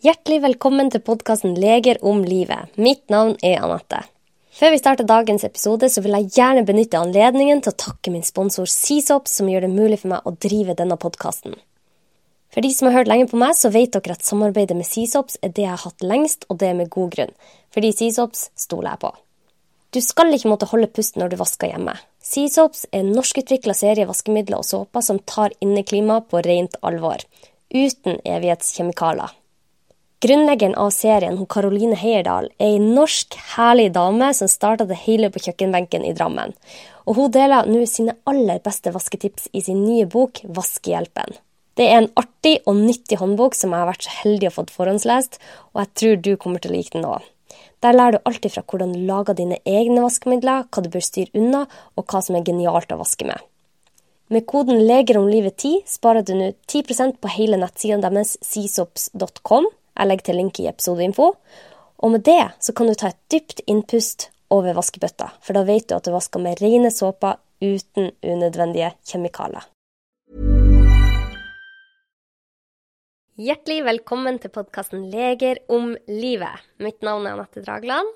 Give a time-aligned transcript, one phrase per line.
[0.00, 2.70] Hjertelig velkommen til podkasten Leger om livet.
[2.80, 3.98] Mitt navn er Anette.
[4.56, 8.24] Før vi starter dagens episode, så vil jeg gjerne benytte anledningen til å takke min
[8.24, 11.58] sponsor Seasop, som gjør det mulig for meg å drive denne podkasten.
[12.48, 15.36] For de som har hørt lenge på meg, så vet dere at samarbeidet med Seasops
[15.44, 17.34] er det jeg har hatt lengst, og det er med god grunn.
[17.76, 19.10] Fordi Seasops stoler jeg på.
[19.92, 21.98] Du skal ikke måtte holde pusten når du vasker hjemme.
[22.24, 27.20] Seasops er en norskutvikla serie vaskemidler og såper som tar inneklimaet på rent alvor.
[27.68, 29.36] Uten evighetskjemikalier.
[30.20, 35.30] Grunnleggeren av serien, hun Karoline Heierdal, er ei norsk, herlig dame som starta det hele
[35.32, 36.52] på kjøkkenbenken i Drammen.
[37.08, 41.38] Og hun deler nå sine aller beste vasketips i sin nye bok Vaskehjelpen.
[41.80, 44.66] Det er en artig og nyttig håndbok som jeg har vært så heldig å få
[44.74, 45.40] forhåndslest,
[45.72, 47.24] og jeg tror du kommer til å like den òg.
[47.80, 51.32] Der lærer du alltid fra hvordan du lager dine egne vaskemidler, hva du bør styre
[51.32, 51.64] unna,
[51.96, 53.40] og hva som er genialt å vaske med.
[54.28, 59.72] Med koden 'Leger om livet 10' sparer du nå 10% på hele nettsiden deres seasops.com
[59.96, 61.32] jeg legger til link i episodeinfo.
[62.00, 65.90] Og med det så kan du ta et dypt innpust over vaskebøtta, for da vet
[65.90, 69.68] du at du vasker med rene såper uten unødvendige kjemikalier.
[73.40, 76.60] Hjertelig velkommen til podkasten Leger om livet.
[76.84, 78.10] Mitt navn er Anette Dragland,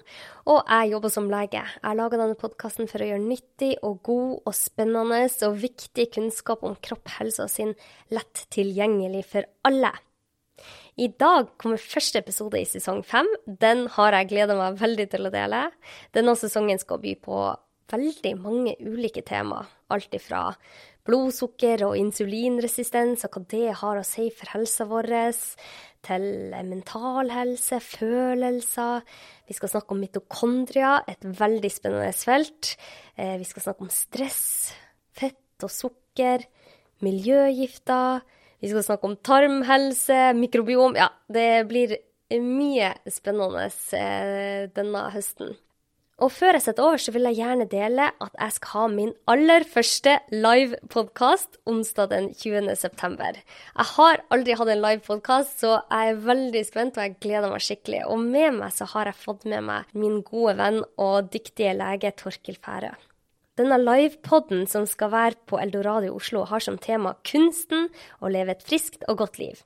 [0.44, 1.62] og jeg jobber som lege.
[1.64, 6.66] Jeg lager denne podkasten for å gjøre nyttig og god og spennende og viktig kunnskap
[6.68, 7.72] om kropp, helse og sinn
[8.12, 9.94] lett tilgjengelig for alle.
[10.94, 13.26] I dag kommer første episode i sesong fem.
[13.46, 15.66] Den har jeg gleda meg veldig til å dele.
[16.14, 17.38] Denne sesongen skal by på
[17.90, 19.64] veldig mange ulike tema.
[19.90, 20.52] Alt ifra
[21.04, 25.10] blodsukker og insulinresistens og hva det har å si for helsa vår,
[26.04, 26.28] til
[26.68, 29.02] mental helse, følelser.
[29.48, 32.76] Vi skal snakke om mitokondria, et veldig spennende felt.
[33.16, 34.44] Eh, vi skal snakke om stress,
[35.16, 36.46] fett og sukker,
[37.04, 38.22] miljøgifter
[38.62, 41.96] vi skal snakke om tarmhelse, mikrobiom Ja, det blir
[42.34, 45.54] mye spennende eh, denne høsten.
[46.22, 49.10] Og før jeg setter over, så vil jeg gjerne dele at jeg skal ha min
[49.30, 52.70] aller første live-podkast onsdag den 20.
[52.78, 53.40] september.
[53.74, 57.66] Jeg har aldri hatt en live-podkast, så jeg er veldig spent, og jeg gleder meg
[57.66, 58.04] skikkelig.
[58.06, 62.14] Og med meg så har jeg fått med meg min gode venn og dyktige lege
[62.14, 62.94] Torkil Færø.
[63.54, 67.86] Denne livepoden som skal være på Eldorado i Oslo, har som tema kunsten
[68.18, 69.60] å leve et friskt og godt liv.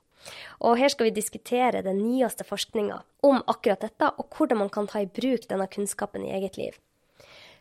[0.61, 4.89] Og her skal vi diskutere den nyeste forskninga om akkurat dette, og hvordan man kan
[4.89, 6.77] ta i bruk denne kunnskapen i eget liv.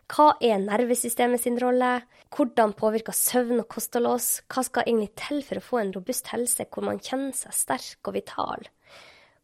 [0.08, 2.02] Hva er nervesystemet sin rolle?
[2.32, 4.28] Hvordan påvirker søvn og kosthold oss?
[4.48, 8.08] Hva skal egentlig til for å få en robust helse hvor man kjenner seg sterk
[8.08, 8.68] og vital?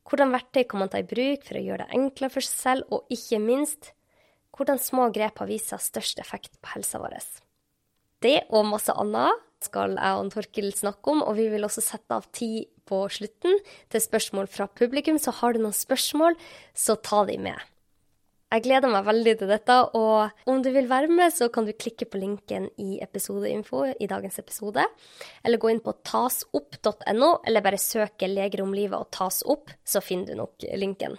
[0.04, 2.88] Hvordan verktøy kan man ta i bruk for å gjøre det enklere for seg selv,
[2.92, 3.92] og ikke minst,
[4.54, 7.18] hvordan små grep har vist seg størst effekt på helsa vår.
[8.24, 12.16] Det og masse annet skal jeg og Torkil snakke om, og vi vil også sette
[12.16, 13.60] av tid på slutten
[13.92, 15.18] til spørsmål fra publikum.
[15.20, 16.36] Så har du noen spørsmål,
[16.76, 17.56] så ta de med.
[18.54, 21.72] Jeg gleder meg veldig til dette, og om du vil være med, så kan du
[21.74, 24.84] klikke på linken i episodeinfo i dagens episode,
[25.42, 30.04] eller gå inn på tasopp.no, eller bare søke 'Leger om livet' og 'tas opp', så
[30.04, 31.18] finner du nok linken.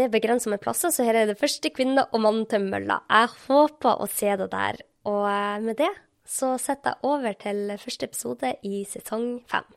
[0.00, 3.02] Det er begrensa med plasser, så her er det første kvinne og mann til mølla.
[3.12, 4.78] Jeg håper å se det der.
[5.04, 5.90] Og eh, med det
[6.24, 9.68] så setter jeg over til første episode i sesong fem.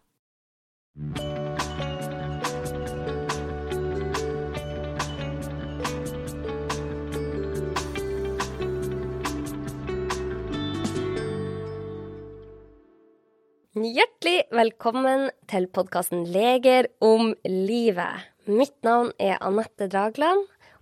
[13.76, 18.33] Hjertelig velkommen til podkasten Leger om livet.
[18.44, 20.42] Mitt navn er Anette Dragland,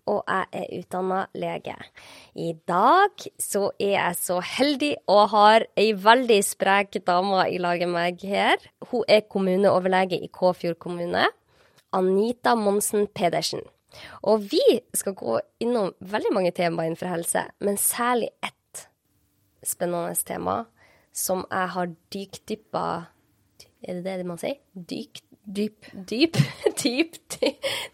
[0.10, 1.76] og jeg er utdanna lege.
[2.34, 7.84] I dag så er jeg så heldig og har ei veldig sprek dame i lag
[7.86, 8.58] med meg her.
[8.90, 11.28] Hun er kommuneoverlege i Kåfjord kommune.
[11.94, 13.62] Anita Monsen Pedersen.
[14.26, 18.88] Og vi skal gå innom veldig mange temaer innenfor helse, men særlig ett
[19.62, 20.64] spennende tema
[21.14, 22.86] som jeg har dykdyppa
[23.82, 24.60] Er det det man sier?
[24.74, 26.38] Dykt dyp, dyp,
[26.84, 27.18] dyp,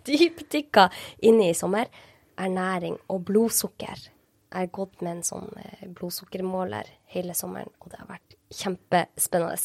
[0.07, 0.89] dyp dykka
[1.27, 1.89] inne i sommer,
[2.37, 4.07] ernæring og blodsukker.
[4.47, 9.57] Jeg har gått med en sånn eh, blodsukkermåler hele sommeren, og det har vært kjempespennende.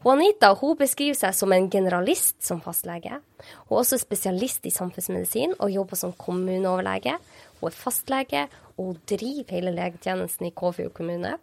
[0.00, 3.18] Juanita hun beskriver seg som en generalist som fastlege.
[3.68, 7.18] Hun er også spesialist i samfunnsmedisin og jobber som kommuneoverlege.
[7.60, 8.46] Hun er fastlege,
[8.80, 11.36] og driver hele legetjenesten i Kåfjord kommune.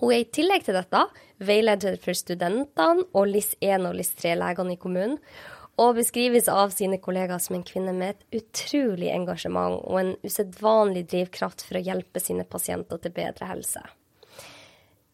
[0.00, 1.02] Hun er i tillegg til dette
[1.44, 5.18] veileder for studentene og LIS1 og LIS3-legene i kommunen,
[5.74, 11.02] og beskrives av sine kollegaer som en kvinne med et utrolig engasjement og en usedvanlig
[11.10, 13.82] drivkraft for å hjelpe sine pasienter til bedre helse.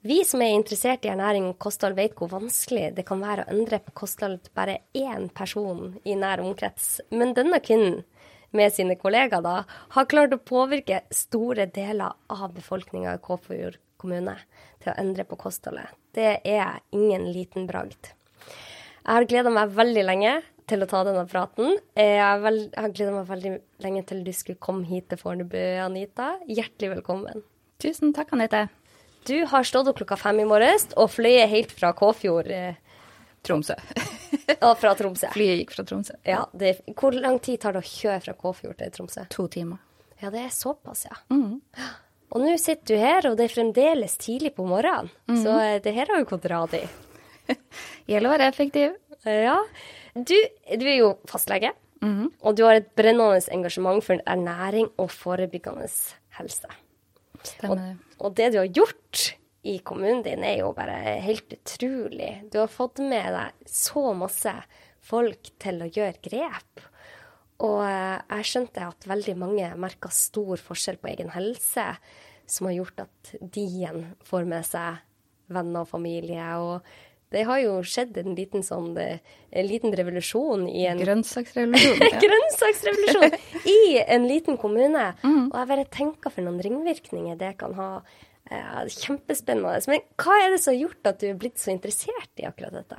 [0.04, 3.52] Vi som er interessert i ernæring og kosthold, vet hvor vanskelig det kan være å
[3.52, 7.02] endre på kostholdet til bare én person i nær omkrets.
[7.12, 8.00] Men denne kvinnen,
[8.56, 9.58] med sine kollegaer, da,
[9.94, 13.20] har klart å påvirke store deler av befolkninga i
[14.00, 14.36] kommune
[14.80, 15.92] til å endre på kostholdet.
[16.16, 18.12] Det er ingen liten bragd.
[19.00, 20.34] Jeg har gleda meg veldig lenge
[20.70, 21.78] til å ta denne praten.
[21.98, 23.54] Jeg har, gleda meg veldig
[23.84, 26.34] lenge til du skulle komme hit til Fornebu, Anita.
[26.48, 27.42] Hjertelig velkommen.
[27.82, 28.66] Tusen takk, Anette.
[29.28, 32.50] Du har stått opp klokka fem i morges og fløyet helt fra Kåfjord.
[32.54, 32.74] Eh,
[33.46, 33.76] Tromsø.
[34.60, 35.28] Ja, fra Tromsø.
[35.32, 36.14] Flyet gikk fra Tromsø.
[36.26, 39.24] Ja, det, hvor lang tid tar det å kjøre fra Kåfjord til Tromsø?
[39.32, 39.78] To timer.
[40.20, 41.16] Ja, det er såpass, ja.
[42.30, 45.10] Og nå sitter du her, og det er fremdeles tidlig på morgenen.
[45.42, 46.82] Så eh, det her har jo gått rad i.
[48.10, 48.92] Gjelder å være effektiv.
[49.26, 49.56] Ja.
[50.14, 50.36] Du,
[50.80, 51.72] du er jo fastlege,
[52.40, 55.88] og du har et brennende engasjement for ernæring og forebyggende
[56.38, 56.70] helse.
[57.42, 57.90] Stemmer det.
[58.20, 59.26] Og det du har gjort
[59.62, 62.30] i kommunen din, er jo bare helt utrolig.
[62.52, 64.54] Du har fått med deg så masse
[65.04, 66.86] folk til å gjøre grep.
[67.66, 71.86] Og eh, jeg skjønte at veldig mange merka stor forskjell på egen helse,
[72.50, 75.02] som har gjort at de igjen får med seg
[75.52, 76.46] venner og familie.
[76.62, 76.80] Og
[77.30, 79.20] det har jo skjedd en liten sånn eh,
[79.50, 82.00] en liten revolusjon i en Grønnsaksrevolusjon.
[82.08, 82.22] Ja.
[82.24, 85.10] grønnsaksrevolusjon i en liten kommune.
[85.22, 87.92] Og jeg bare tenker for noen ringvirkninger det kan ha.
[88.50, 89.78] Ja, kjempespennende.
[89.86, 92.72] Men hva er det som har gjort at du er blitt så interessert i akkurat
[92.80, 92.96] dette?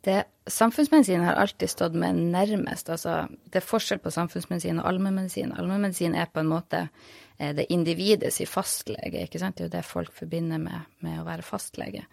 [0.00, 2.90] Det, samfunnsmedisin har alltid stått meg nærmest.
[2.92, 5.54] Altså, det er forskjell på samfunnsmedisin og allmennmedisin.
[5.58, 6.84] Allmennmedisin er på en måte
[7.38, 9.24] eh, det individet sin fastlege.
[9.24, 9.58] ikke sant?
[9.58, 12.04] Det er jo det folk forbinder med, med å være fastlege.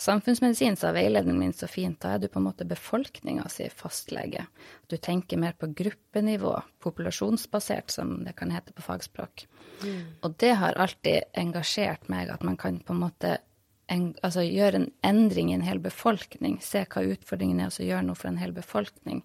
[0.00, 4.46] Samfunnsmedisin, sa veilederen min så fint, da er du på en måte befolkninga si fastlege.
[4.88, 9.46] Du tenker mer på gruppenivå, populasjonsbasert, som det kan hete på fagspråk.
[10.24, 13.36] Og det har alltid engasjert meg, at man kan på en måte
[13.94, 16.58] en, altså gjøre en endring i en hel befolkning.
[16.64, 19.22] Se hva utfordringen er, og så gjøre noe for en hel befolkning.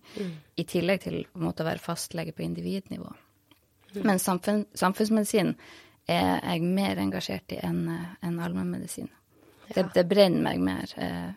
[0.59, 3.11] I tillegg til på en måte å være fastlege på individnivå.
[4.05, 5.55] Men samfunn, samfunnsmedisin
[6.09, 9.09] er jeg mer engasjert i enn en enn allmennmedisin.
[9.69, 10.93] Det, det brenner meg mer.
[10.97, 11.29] Eh,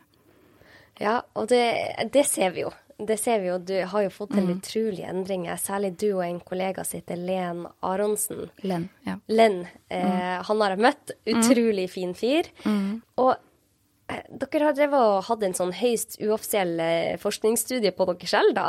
[1.01, 1.65] Ja, og det,
[2.13, 2.71] det ser vi jo.
[3.07, 3.59] Det ser vi jo.
[3.59, 5.57] Du har jo fått til utrolige endringer.
[5.59, 8.45] Særlig du og en kollega som heter Len Aronsen.
[8.63, 8.89] Len.
[9.07, 9.17] Ja.
[9.29, 11.15] Len, eh, han har jeg møtt.
[11.27, 12.51] Utrolig fin fyr.
[13.19, 13.33] Og
[14.09, 18.55] eh, dere har drevet og hatt en sånn høyst uoffisiell eh, forskningsstudie på dere selv,
[18.55, 18.69] da.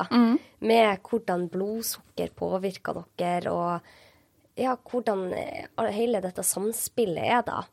[0.64, 7.64] Med hvordan blodsukker påvirker dere, og ja, hvordan eh, hele dette samspillet er, da.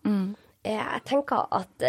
[0.64, 1.84] Eh, Jeg tenker at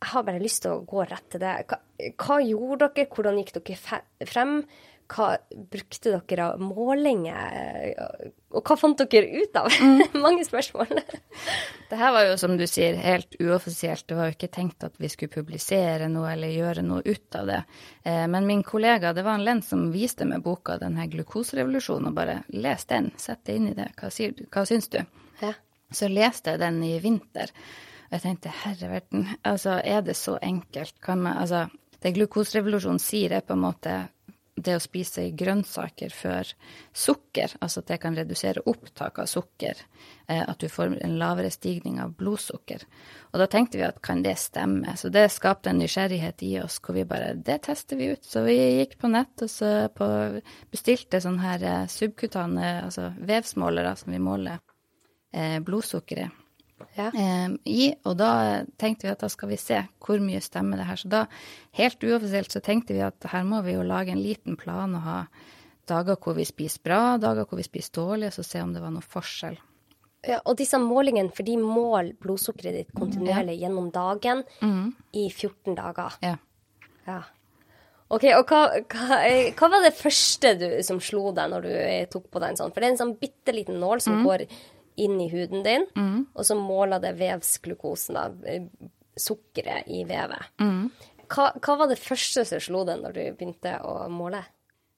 [0.00, 1.56] jeg har bare lyst til å gå rett til det.
[1.68, 1.76] Hva,
[2.22, 3.10] hva gjorde dere?
[3.12, 4.62] Hvordan gikk dere frem?
[5.10, 5.26] Hva
[5.72, 7.90] brukte dere av målinger?
[8.54, 9.68] Og hva fant dere ut av?
[10.24, 11.02] Mange spørsmål.
[11.90, 14.06] Det her var jo, som du sier, helt uoffisielt.
[14.08, 17.50] Det var jo ikke tenkt at vi skulle publisere noe eller gjøre noe ut av
[17.50, 17.60] det.
[18.06, 22.08] Eh, men min kollega, det var en Lenn som viste meg boka, den her glukoserevolusjonen,
[22.08, 23.90] og bare les den, sett deg inn i det.
[24.00, 24.32] Hva, sier?
[24.48, 25.02] Hva syns du?
[25.42, 25.52] Ja.
[25.92, 27.50] Så leste jeg den i vinter.
[28.10, 30.96] Og jeg tenkte, herre verden, altså, er det så enkelt?
[31.02, 31.68] Kan man, altså,
[32.02, 34.00] det glukoserevolusjonen sier, er på en måte
[34.60, 36.48] det å spise grønnsaker før
[36.92, 39.78] sukker, altså at det kan redusere opptak av sukker,
[40.26, 42.82] eh, at du får en lavere stigning av blodsukker.
[43.30, 44.96] Og da tenkte vi at kan det stemme?
[45.00, 48.26] Så det skapte en nysgjerrighet i oss hvor vi bare, det tester vi ut.
[48.26, 50.10] Så vi gikk på nett og så på,
[50.74, 54.60] bestilte sånne her eh, subkutane, altså vevsmålere som vi måler
[55.32, 56.49] eh, blodsukkeret
[56.96, 57.08] Ja.
[57.12, 58.32] eh, i, og da
[58.80, 61.00] tenkte vi at da skal vi se hvor mye stemmer det her.
[61.00, 61.24] Så da,
[61.78, 65.06] helt uoffisielt, så tenkte vi at her må vi jo lage en liten plan og
[65.06, 65.18] ha
[65.90, 68.82] dager hvor vi spiser bra, dager hvor vi spiser dårlig, og så se om det
[68.82, 69.58] var noe forskjell.
[70.28, 74.42] Ja, og disse målingene, for de måler blodsukkeret ditt kontinuerlig gjennom dagen
[75.16, 76.18] i 14 dager.
[76.20, 76.34] Ja.
[77.08, 77.22] Ja.
[78.10, 78.60] Ok, og hva,
[78.90, 82.42] hva, eh, hva var det første du, som slo deg når du eh, tok på
[82.42, 82.72] den sånn?
[82.74, 84.44] For det er en sånn bitte liten nål som går
[85.04, 85.86] inn i huden din,
[86.34, 88.66] og så måler det vevsglukosen, da, eh,
[89.20, 90.52] sukkeret i vevet.
[91.30, 94.42] Hva, hva var det første som slo deg når du begynte å måle?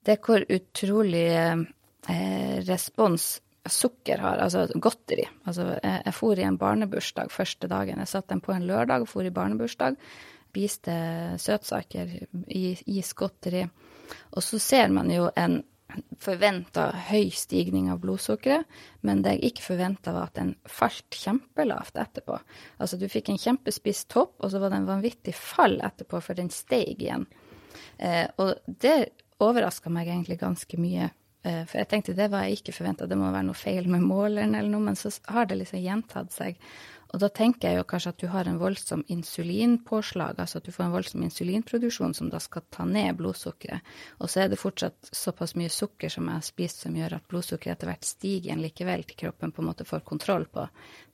[0.03, 3.35] Det er hvor utrolig eh, respons
[3.71, 5.25] sukker har, altså godteri.
[5.47, 8.01] Altså, jeg, jeg for i en barnebursdag første dagen.
[8.03, 9.99] Jeg satt den på en lørdag, og for i barnebursdag,
[10.53, 10.95] spiste
[11.41, 12.11] søtsaker,
[12.49, 13.63] is, godteri.
[14.37, 15.63] Og så ser man jo en
[16.23, 18.69] forventa høy stigning av blodsukkeret,
[19.07, 22.39] men det jeg ikke forventa, var at den falt kjempelavt etterpå.
[22.79, 26.39] Altså, du fikk en kjempespiss topp, og så var det en vanvittig fall etterpå, for
[26.39, 27.27] den steg igjen.
[27.99, 28.97] Eh, og det
[29.43, 31.11] overraska meg egentlig ganske mye.
[31.43, 34.05] Eh, for jeg tenkte det var jeg ikke forventa, det må være noe feil med
[34.07, 36.61] måleren eller noe, men så har det liksom gjentatt seg.
[37.13, 40.73] Og da tenker jeg jo kanskje at du har en voldsom insulinpåslag, altså at du
[40.73, 43.85] får en voldsom insulinproduksjon som da skal ta ned blodsukkeret.
[44.25, 47.29] Og så er det fortsatt såpass mye sukker som jeg har spist som gjør at
[47.29, 50.67] blodsukkeret etter hvert stiger igjen likevel til kroppen på en måte får kontroll på,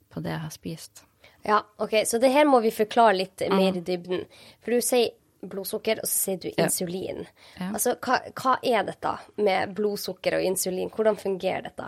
[0.09, 1.03] på det jeg har spist.
[1.43, 4.23] Ja, OK, så det her må vi forklare litt mer i dybden.
[4.63, 7.25] For du sier blodsukker, og så sier du insulin.
[7.59, 7.71] Ja.
[7.73, 10.91] Altså, hva, hva er dette med blodsukker og insulin?
[10.95, 11.87] Hvordan fungerer dette?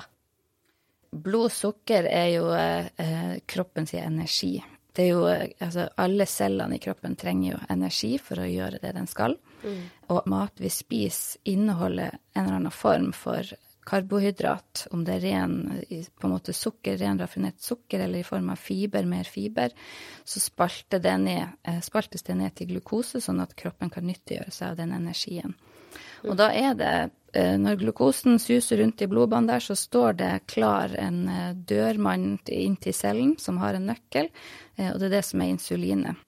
[1.12, 4.56] Blodsukker er jo eh, kroppens energi.
[4.92, 8.80] Det er jo, eh, altså, alle cellene i kroppen trenger jo energi for å gjøre
[8.84, 9.36] det den skal.
[10.10, 13.46] Og mat vi spiser, inneholder en eller annen form for
[13.84, 15.56] karbohydrat, om det er ren
[15.90, 19.74] på en måte sukker, ren raffinert sukker, eller i form av fiber, mer fiber,
[20.24, 24.54] så spaltes det ned, eh, spaltes det ned til glukose, sånn at kroppen kan nyttiggjøre
[24.54, 25.56] seg av den energien.
[26.28, 26.96] Og da er det,
[27.34, 32.36] eh, når glukosen suser rundt i blodbanen der, så står det klar en eh, dørmann
[32.46, 34.30] inn til cellen som har en nøkkel,
[34.78, 36.28] eh, og det er det som er insulinet.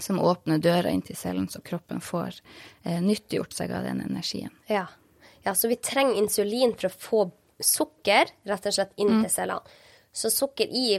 [0.00, 2.38] Som åpner døra inn til cellen, så kroppen får
[3.04, 4.52] nyttiggjort seg av den energien.
[4.70, 4.86] Ja.
[5.44, 7.24] ja, så vi trenger insulin for å få
[7.60, 9.76] sukker rett og slett inn til cellene.
[10.12, 10.96] Så sukker i,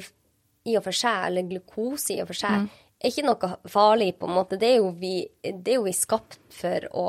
[0.69, 2.69] i og for seg, eller glukose i og for seg,
[3.01, 4.59] er ikke noe farlig, på en måte.
[4.61, 7.07] Det er, jo vi, det er jo vi skapt for å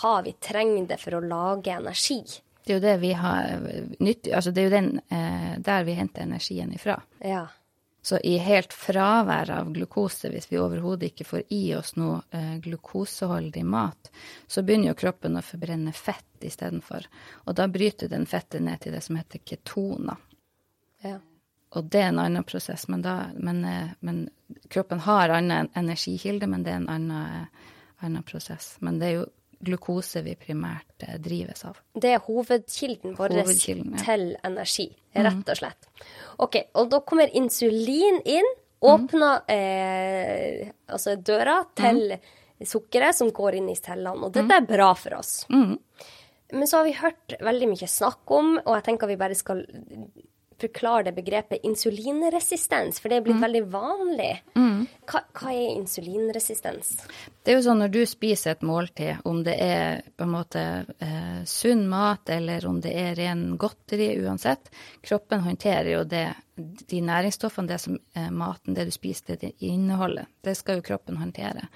[0.00, 0.14] ha.
[0.24, 2.22] Vi trenger det for å lage energi.
[2.64, 3.66] Det er jo det vi har
[4.00, 6.96] nyttig, altså det er jo den, eh, der vi henter energien ifra.
[7.20, 7.42] Ja.
[8.04, 12.56] Så i helt fravær av glukose, hvis vi overhodet ikke får i oss noe eh,
[12.64, 14.10] glukoseholdig mat,
[14.48, 17.04] så begynner jo kroppen å forbrenne fett istedenfor.
[17.44, 20.20] Og da bryter den fettet ned til det som heter ketoner.
[21.04, 21.20] ja.
[21.74, 24.28] Og det er en annen prosess, men, da, men, eh, men
[24.70, 27.72] kroppen har annen energikilde, men det er en annen, eh,
[28.06, 28.76] annen prosess.
[28.80, 29.24] Men det er jo
[29.64, 31.80] glukose vi primært eh, drives av.
[31.94, 34.04] Det er hovedkilden vår Hovedkilden, ja.
[34.04, 35.90] til energi, rett og slett.
[36.44, 38.50] Ok, og da kommer insulin inn,
[38.84, 42.18] åpner eh, altså døra til
[42.64, 45.46] sukkeret som går inn i cellene, og dette er bra for oss.
[45.50, 49.64] Men så har vi hørt veldig mye snakk om, og jeg tenker vi bare skal
[50.60, 54.30] forklare det begrepet insulinresistens, for det er blitt veldig vanlig.
[54.54, 56.94] Hva, hva er insulinresistens?
[57.44, 60.62] Det er jo sånn når du spiser et måltid, om det er på en måte
[61.02, 64.70] eh, sunn mat eller om det er ren godteri, uansett,
[65.04, 70.30] kroppen håndterer jo det, de næringsstoffene det som eh, maten, det du spiser, det inneholder.
[70.44, 71.68] Det skal jo kroppen håndtere.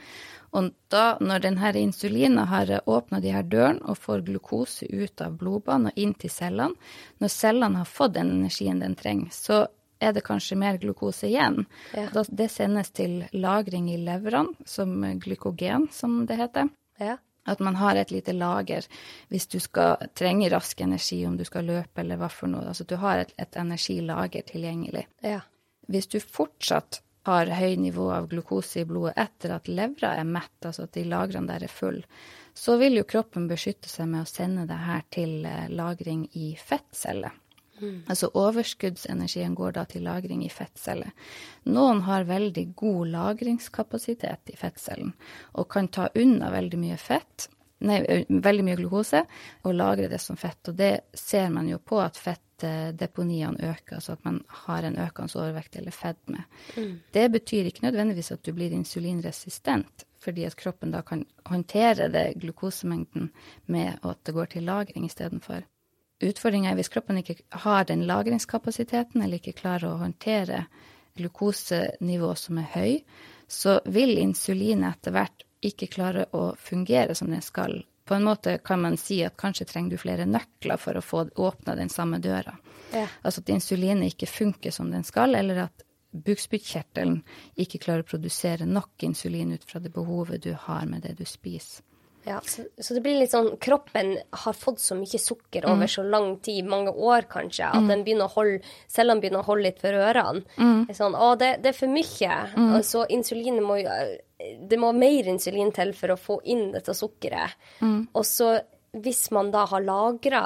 [0.57, 5.37] Og da, når denne insulinen har åpna de her dørene og får glukose ut av
[5.41, 6.77] blodbanen og inn til cellene,
[7.21, 9.67] når cellene har fått den energien den trenger, så
[9.99, 11.65] er det kanskje mer glukose igjen.
[11.93, 12.09] Ja.
[12.13, 16.71] Det sendes til lagring i leverene som glykogen, som det heter.
[17.03, 17.19] Ja.
[17.49, 18.85] At man har et lite lager
[19.33, 22.67] hvis du skal trenge rask energi, om du skal løpe eller hva for noe.
[22.69, 25.07] Altså du har et, et energilager tilgjengelig.
[25.25, 25.41] Ja.
[25.89, 30.57] Hvis du fortsatt har høy nivå av glukose i blodet etter at levra er mett,
[30.65, 32.01] altså at de lagrene der er full,
[32.57, 36.55] så vil jo kroppen beskytte seg med å sende det her til eh, lagring i
[36.59, 37.37] fettceller.
[38.11, 41.13] Altså overskuddsenergien går da til lagring i fettceller.
[41.71, 45.13] Noen har veldig god lagringskapasitet i fettcellen
[45.55, 47.49] og kan ta unna veldig mye fett,
[47.87, 49.23] nei, veldig mye glukose
[49.63, 50.61] og lagre det som fett.
[50.69, 52.19] Og det ser man jo på at
[52.59, 56.45] fettdeponiene øker, altså at man har en økende overvekt eller fedme.
[57.15, 62.41] Det betyr ikke nødvendigvis at du blir insulinresistent, fordi at kroppen da kan håndtere det
[62.41, 63.31] glukosemengden
[63.67, 65.63] med at det går til lagring istedenfor.
[66.23, 70.67] Utfordringa er hvis kroppen ikke har den lagringskapasiteten, eller ikke klarer å håndtere
[71.17, 72.99] glukosenivå som er høy,
[73.49, 77.85] så vil insulinet etter hvert ikke klare å fungere som det skal.
[78.09, 81.27] På en måte kan man si at kanskje trenger du flere nøkler for å få
[81.37, 82.55] åpna den samme døra.
[82.93, 83.05] Ja.
[83.21, 85.85] Altså at insulinet ikke funker som den skal, eller at
[86.17, 87.21] bukspyttkjertelen
[87.61, 91.27] ikke klarer å produsere nok insulin ut fra det behovet du har med det du
[91.29, 91.85] spiser.
[92.27, 96.03] Ja, så, så det blir litt sånn Kroppen har fått så mye sukker over så
[96.03, 98.61] lang tid, mange år kanskje, at den begynner å holde,
[98.91, 100.43] cellene begynner å holde litt for ørene.
[100.89, 102.39] Det er sånn, å, det, det er for mye.
[102.77, 103.99] Og så insulinet må jo
[104.71, 107.57] Det må mer insulin til for å få inn dette sukkeret.
[108.13, 108.59] Og så
[108.93, 110.43] hvis man da har lagra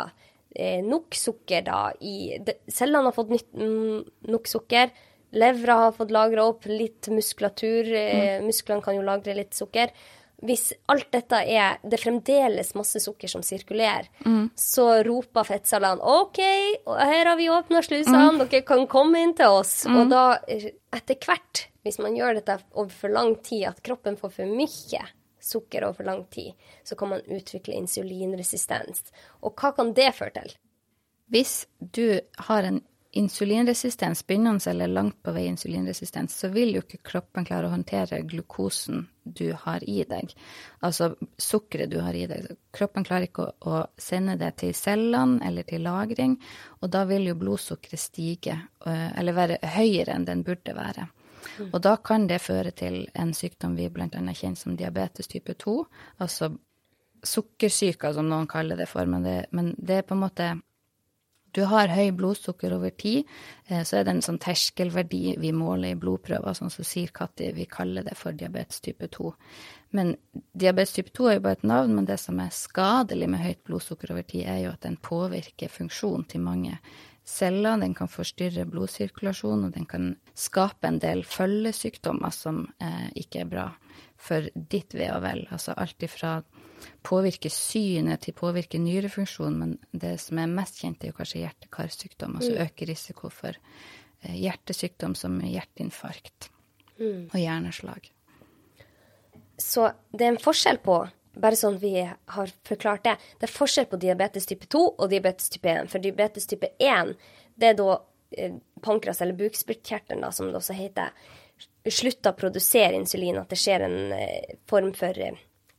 [0.55, 4.91] eh, nok sukker da i de, Cellene har fått nytt, mm, nok sukker.
[5.33, 7.93] Levra har fått lagra opp litt muskulatur.
[7.97, 9.93] Eh, musklene kan jo lagre litt sukker
[10.43, 14.09] hvis alt dette er Det er fremdeles masse sukker som sirkulerer,
[14.59, 16.41] så roper fettsalene OK,
[16.87, 19.85] her har vi åpna slusene, dere kan komme inn til oss.
[19.87, 24.19] Og da, eh, etter hvert, hvis man gjør dette over for lang tid, at kroppen
[24.19, 25.05] får for mye
[25.43, 26.53] sukker over for lang tid,
[26.85, 29.11] så kan man utvikle insulinresistens.
[29.43, 30.55] Og hva kan det føre til?
[31.33, 32.83] Hvis du har en
[33.15, 38.23] insulinresistens, begynnende eller langt på vei insulinresistens, så vil jo ikke kroppen klare å håndtere
[38.25, 40.33] glukosen du har i deg,
[40.81, 42.49] altså sukkeret du har i deg.
[42.73, 46.39] Kroppen klarer ikke å, å sende det til cellene eller til lagring,
[46.81, 51.07] og da vil jo blodsukkeret stige, eh, eller være høyere enn den burde være.
[51.69, 54.09] Og da kan det føre til en sykdom vi bl.a.
[54.09, 55.79] kjenner som diabetes type 2,
[56.25, 56.55] altså
[57.23, 60.53] sukkersyke, som noen kaller det for, men det, men det er på en måte
[61.53, 63.29] du har høy blodsukker over tid,
[63.69, 67.51] eh, så er det en sånn terskelverdi vi måler i blodprøver, sånn som sier Katti,
[67.57, 69.33] vi kaller det for diabetes type 2.
[69.97, 70.15] Men
[70.57, 73.63] diabetes type 2 er jo bare et navn, men det som er skadelig med høyt
[73.69, 76.79] blodsukker over tid, er jo at den påvirker funksjonen til mange
[77.25, 77.77] celler.
[77.81, 83.53] Den kan forstyrre blodsirkulasjonen, og den kan skape en del følgesykdommer som eh, ikke er
[83.53, 83.69] bra
[84.23, 85.45] for ditt ve og vel.
[85.53, 86.39] Altså alt ifra
[87.07, 92.39] påvirke synet til påvirke nyrefunksjon, men det som er mest kjent, er jo kanskje hjerte-karsykdom,
[92.39, 92.63] altså mm.
[92.67, 96.51] øker risiko for eh, hjertesykdom som hjerteinfarkt
[96.99, 97.33] mm.
[97.33, 98.11] og hjerneslag.
[99.63, 100.97] Så det er en forskjell på,
[101.43, 105.53] bare sånn vi har forklart det, det er forskjell på diabetes type 2 og diabetes
[105.53, 105.93] type 1.
[105.93, 107.15] For diabetes type 1,
[107.61, 107.95] det er da
[108.37, 111.15] eh, pankras, eller bukspyttkjertelen, som det også heter,
[111.89, 115.19] slutter å produsere insulin, at det skjer en eh, form for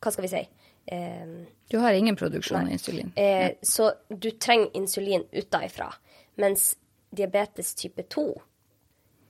[0.03, 0.43] Hva skal vi si?
[0.85, 1.27] Eh,
[1.69, 3.11] du har ingen produksjon av insulin?
[3.15, 5.93] Eh, så du trenger insulin utenfra.
[6.35, 6.75] Mens
[7.09, 8.41] diabetes type 2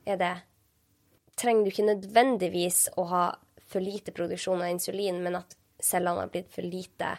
[0.06, 0.36] er det
[1.34, 3.24] Trenger du ikke nødvendigvis å ha
[3.66, 7.16] for lite produksjon av insulin, men at cellene har blitt for lite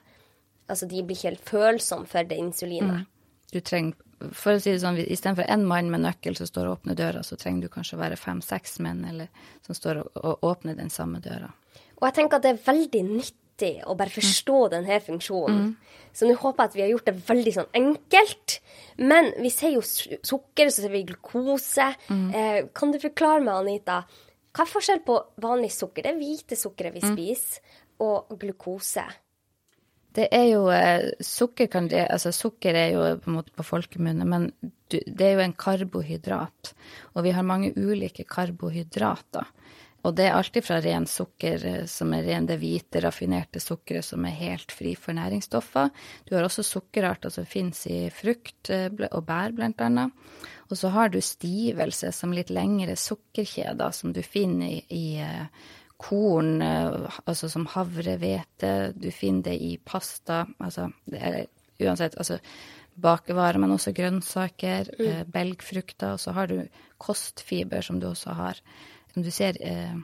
[0.71, 3.03] Altså, de blir ikke helt følsomme for det insulinet.
[3.03, 3.41] Mm.
[3.53, 6.79] Du trenger for å si det sånn, Istedenfor én mann med nøkkel som står og
[6.79, 9.29] åpner døra, så trenger du kanskje å være fem-seks menn eller,
[9.67, 11.51] som står og, og, åpner den samme døra.
[11.99, 14.71] Og jeg tenker at det er veldig nyttig å bare forstå mm.
[14.73, 15.65] denne funksjonen.
[15.71, 16.11] Mm.
[16.15, 18.59] Så nå håper jeg at vi har gjort det veldig sånn enkelt.
[19.03, 21.89] Men vi ser jo sukker, så ser vi glukose.
[22.09, 22.29] Mm.
[22.31, 24.05] Eh, kan du forklare meg, Anita,
[24.55, 27.13] hva er forskjell på vanlig sukker, det hvite sukkeret vi mm.
[27.15, 29.07] spiser, og glukose?
[30.15, 33.67] Det er jo eh, Sukker kan det Altså, sukker er jo på en måte på
[33.67, 34.47] folkemunne, men
[34.91, 36.71] det er jo en karbohydrat.
[37.15, 39.49] Og vi har mange ulike karbohydrater.
[40.05, 44.05] Og det er alltid fra ren sukker, eh, som er ren det hvite, raffinerte sukkeret
[44.05, 45.93] som er helt fri for næringsstoffer.
[46.29, 50.13] Du har også sukkerarter som finnes i frukt eh, og bær, blant annet.
[50.69, 55.09] Og så har du stivelse som litt lengre sukkerkjeder som du finner i, i
[55.97, 58.93] korn, eh, altså som havre, hvete.
[58.97, 60.45] Du finner det i pasta.
[60.61, 61.45] Altså, det er
[61.85, 62.41] uansett altså
[62.95, 65.31] bakevarer, men også grønnsaker, mm.
[65.33, 66.15] belgfrukter.
[66.15, 66.61] Og så har du
[67.01, 68.61] kostfiber, som du også har,
[69.15, 69.95] som du ser eh,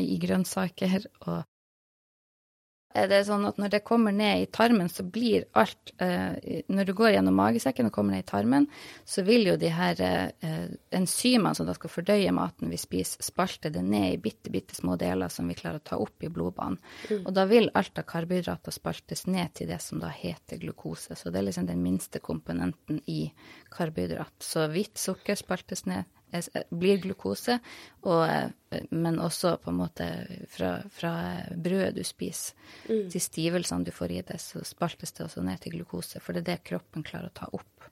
[0.00, 1.42] i grønnsaker og
[2.90, 6.88] er det sånn at når det kommer ned i tarmen, så blir alt eh, Når
[6.88, 8.66] du går gjennom magesekken og kommer ned i tarmen,
[9.06, 10.64] så vil jo de her eh,
[10.98, 14.98] enzymene som da skal fordøye maten vi spiser, spalte det ned i bitte, bitte små
[14.98, 16.80] deler som vi klarer å ta opp i blodbanen.
[17.06, 17.22] Mm.
[17.22, 21.14] Og da vil alt av karbohydrater spaltes ned til det som da heter glukose.
[21.14, 23.22] Så det er liksom den minste komponenten i
[23.70, 24.34] karbohydrat.
[24.42, 26.10] Så hvitt sukker spaltes ned
[26.70, 27.58] blir glukose,
[28.06, 30.08] og, eh, men også på en måte
[30.52, 31.12] fra, fra
[31.54, 32.54] brødet du spiser
[32.88, 33.08] mm.
[33.12, 36.44] til stivelsene du får i deg, så spaltes det også ned til glukose, for det
[36.44, 37.90] er det kroppen klarer å ta opp.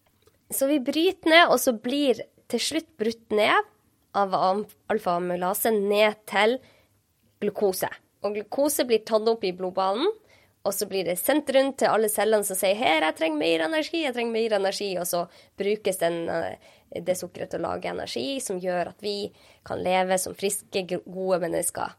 [0.50, 3.74] Så vi bryter ned, og så blir til slutt brutt ned
[4.16, 6.56] av alfa-amylase ned til
[7.42, 7.90] glukose.
[8.24, 10.08] Og glukose blir tatt opp i blodbanen,
[10.66, 13.64] og så blir det sendt rundt til alle cellene som sier 'her, jeg trenger mer
[13.68, 16.56] energi', jeg trenger mer energi, og så brukes den, eh,
[16.90, 19.30] det sukkeret til å lage energi som gjør at vi
[19.66, 21.94] kan leve som friske, gode mennesker.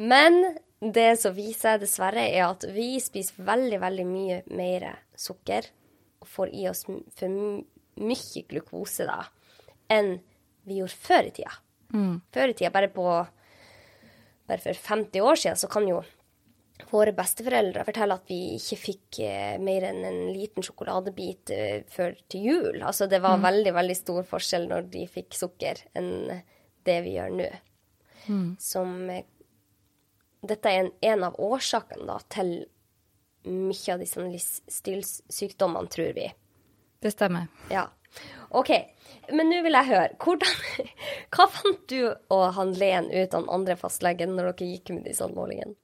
[0.00, 0.42] Men
[0.80, 4.86] det som viser seg dessverre, er at vi spiser veldig, veldig mye mer
[5.18, 5.68] sukker
[6.20, 7.40] og får i oss for
[8.00, 9.24] mye glukose da,
[9.92, 10.18] enn
[10.68, 11.52] vi gjorde før i tida.
[11.92, 12.16] Mm.
[12.32, 13.04] Før i tida, bare på
[14.50, 16.00] bare for 50 år siden, så kan jo
[16.90, 22.16] Våre besteforeldre forteller at vi ikke fikk eh, mer enn en liten sjokoladebit eh, før
[22.32, 22.80] til jul.
[22.80, 23.46] Altså det var mm.
[23.48, 26.40] veldig, veldig stor forskjell når de fikk sukker, enn
[26.88, 27.48] det vi gjør nå.
[28.26, 28.48] Mm.
[28.62, 29.26] Som eh,
[30.40, 32.54] Dette er en, en av årsakene til
[33.44, 36.30] mye av disse livsstilssykdommene, tror vi.
[37.00, 37.48] Det stemmer.
[37.68, 37.90] Ja.
[38.56, 38.70] OK.
[39.30, 40.16] Men nå vil jeg høre.
[40.20, 40.88] Hvordan,
[41.36, 45.06] hva fant du og han Len ut av den andre fastlegen når dere gikk med
[45.08, 45.76] disse målingene?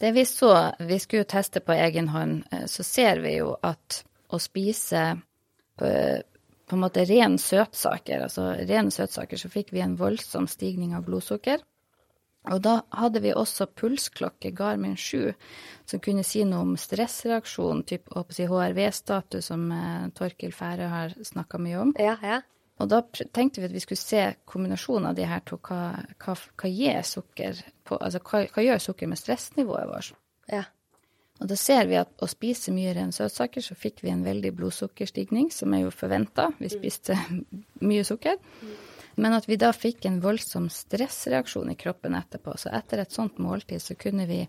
[0.00, 4.02] Det vi så, vi skulle teste på egen hånd, eh, så ser vi jo at
[4.30, 5.02] å spise
[5.76, 5.90] på,
[6.66, 11.04] på en måte ren søtsaker, altså rene søtsaker, så fikk vi en voldsom stigning av
[11.08, 11.60] blodsukker.
[12.48, 15.34] Og da hadde vi også pulsklokke, Garmin 7,
[15.90, 21.82] som kunne si noe om stressreaksjon, typ HRV-status, som eh, Torkil Færø har snakka mye
[21.82, 21.92] om.
[22.00, 22.40] Ja, ja.
[22.80, 25.58] Og da tenkte vi at vi skulle se kombinasjonen av de her to.
[25.60, 30.14] Hva, hva, hva gir sukker på, altså hva, hva, gjør sukker med stressnivået vårt?
[30.50, 30.64] Ja.
[31.40, 34.52] Og da ser vi at å spise mye ren søtsaker, så fikk vi en veldig
[34.58, 36.50] blodsukkerstigning, som er jo forventa.
[36.60, 37.16] Vi spiste
[37.90, 38.40] mye sukker.
[39.20, 42.56] Men at vi da fikk en voldsom stressreaksjon i kroppen etterpå.
[42.60, 44.44] Så etter et sånt måltid så kunne vi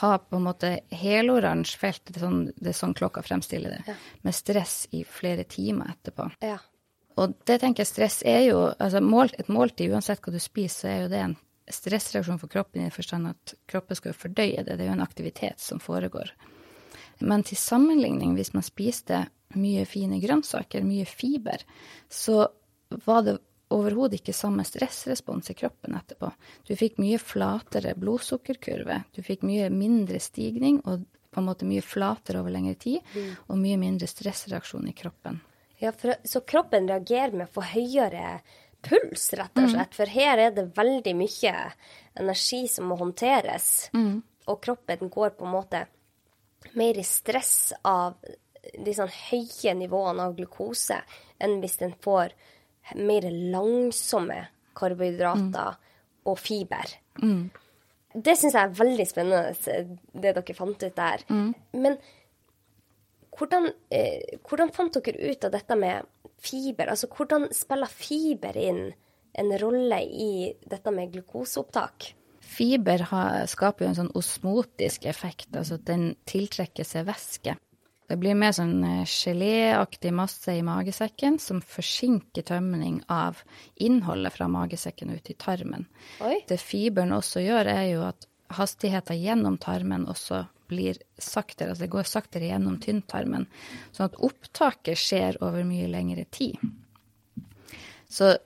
[0.00, 3.82] ha på en måte heloransje felt, det er, sånn, det er sånn klokka fremstiller det,
[3.92, 3.96] ja.
[4.24, 6.30] med stress i flere timer etterpå.
[6.44, 6.56] Ja.
[7.20, 10.80] Og det tenker jeg stress er jo altså mål, Et måltid, uansett hva du spiser,
[10.80, 11.36] så er jo det en
[11.70, 14.74] stressreaksjon for kroppen i den forstand at kroppen skal jo fordøye det.
[14.74, 16.32] Det er jo en aktivitet som foregår.
[17.20, 19.24] Men til sammenligning, hvis man spiste
[19.54, 21.62] mye fine grønnsaker, mye fiber,
[22.10, 22.48] så
[23.06, 23.38] var det
[23.74, 26.30] overhodet ikke samme stressrespons i kroppen etterpå.
[26.66, 31.82] Du fikk mye flatere blodsukkerkurve, du fikk mye mindre stigning og på en måte mye
[31.82, 33.30] flatere over lengre tid, mm.
[33.50, 35.40] og mye mindre stressreaksjon i kroppen.
[35.84, 38.38] Ja, for, Så kroppen reagerer med å få høyere
[38.84, 39.72] puls, rett og mm.
[39.72, 39.90] slett.
[39.92, 39.96] Mm.
[39.98, 41.52] For her er det veldig mye
[42.20, 43.68] energi som må håndteres.
[43.96, 44.22] Mm.
[44.48, 45.84] Og kroppen går på en måte
[46.72, 48.16] mer i stress av
[48.72, 50.96] de sånn høye nivåene av glukose
[51.42, 52.32] enn hvis den får
[52.96, 54.40] mer langsomme
[54.76, 55.92] karbohydrater mm.
[56.30, 56.96] og fiber.
[57.22, 57.50] Mm.
[58.14, 61.24] Det syns jeg er veldig spennende, det dere fant ut der.
[61.28, 61.48] Mm.
[61.76, 61.98] Men
[63.38, 66.06] hvordan, eh, hvordan, fant dere ut av dette med
[66.42, 66.90] fiber?
[66.92, 68.84] Altså hvordan spiller fiber inn
[69.34, 72.14] en rolle i dette med glukoseopptak?
[72.44, 77.56] Fiber har, skaper jo en sånn osmotisk effekt, altså at den tiltrekker seg væske.
[78.04, 83.40] Det blir mer sånn eh, geléaktig masse i magesekken som forsinker tømning av
[83.80, 85.88] innholdet fra magesekken ut i tarmen.
[86.20, 86.36] Oi.
[86.48, 91.72] Det fiberen også gjør, er jo at hastigheten gjennom tarmen også blir saktere.
[91.72, 93.46] Altså det går saktere gjennom tynntarmen.
[93.92, 96.58] Sånn at opptaket skjer over mye lengre tid.
[98.08, 98.36] Så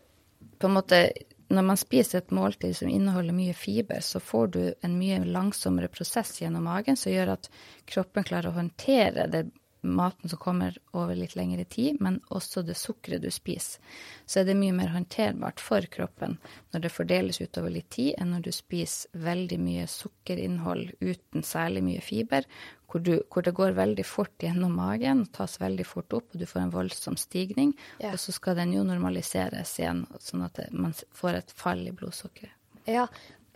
[0.58, 1.02] på en måte
[1.48, 5.88] når man spiser et måltid som inneholder mye fiber, så får du en mye langsommere
[5.88, 7.48] prosess gjennom magen som gjør at
[7.88, 9.46] kroppen klarer å håndtere det
[9.80, 13.82] maten som kommer over litt lengre tid, men også det sukkeret du spiser.
[14.26, 16.38] Så er det mye mer håndterbart for kroppen
[16.72, 21.84] når det fordeles utover litt tid, enn når du spiser veldig mye sukkerinnhold uten særlig
[21.86, 22.48] mye fiber,
[22.88, 26.46] hvor, du, hvor, det går veldig fort gjennom magen, tas veldig fort opp, og du
[26.48, 27.74] får en voldsom stigning.
[28.00, 28.14] Ja.
[28.14, 32.54] Og så skal den jo normaliseres igjen, sånn at man får et fall i blodsukkeret.
[32.88, 33.04] Ja,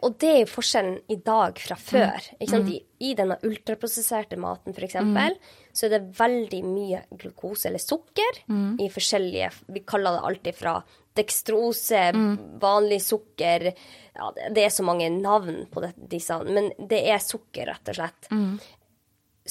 [0.02, 2.24] og det er forskjellen i dag fra før.
[2.40, 2.68] Mm.
[2.72, 4.96] I, I, denne ultraprosesserte maten f.eks.
[4.98, 5.36] Mm.
[5.72, 8.80] så er det veldig mye glukose eller sukker mm.
[8.82, 10.74] i forskjellige Vi kaller det alltid fra
[11.14, 12.58] dekstrose, mm.
[12.60, 17.68] vanlig sukker ja, Det er så mange navn på det, disse, men det er sukker,
[17.68, 18.30] rett og slett.
[18.32, 18.56] Mm.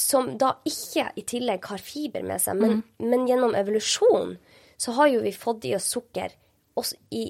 [0.01, 3.07] Som da ikke i tillegg har fiber med seg, men, mm.
[3.07, 4.35] men gjennom evolusjon
[4.81, 6.33] så har jo vi fått i oss sukker
[6.79, 7.25] også i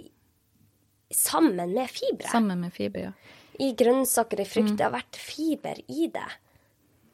[1.15, 2.27] sammen med fibre.
[2.31, 3.37] Sammen med fiber, ja.
[3.61, 4.73] I grønnsaker, i frukt.
[4.73, 4.77] Mm.
[4.77, 6.27] Det har vært fiber i det.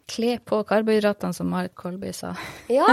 [0.07, 2.35] Kle på karbohydratene, som Marit Kolby sa.
[2.79, 2.87] Ja.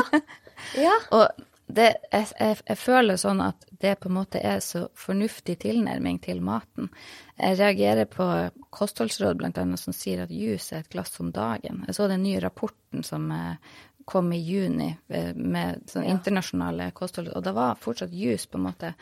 [0.79, 0.95] ja.
[1.17, 1.29] og
[1.67, 6.21] det, jeg, jeg, jeg, føler sånn at det på en måte er så fornuftig tilnærming
[6.23, 6.91] til maten.
[7.39, 8.27] Jeg reagerer på
[8.75, 11.83] kostholdsråd annet som sier at juice er et glass om dagen.
[11.89, 13.57] Jeg så den nye rapporten som eh,
[14.05, 18.67] kom i juni eh, med sånn internasjonale kosthold, og da var fortsatt juice på en
[18.69, 18.93] måte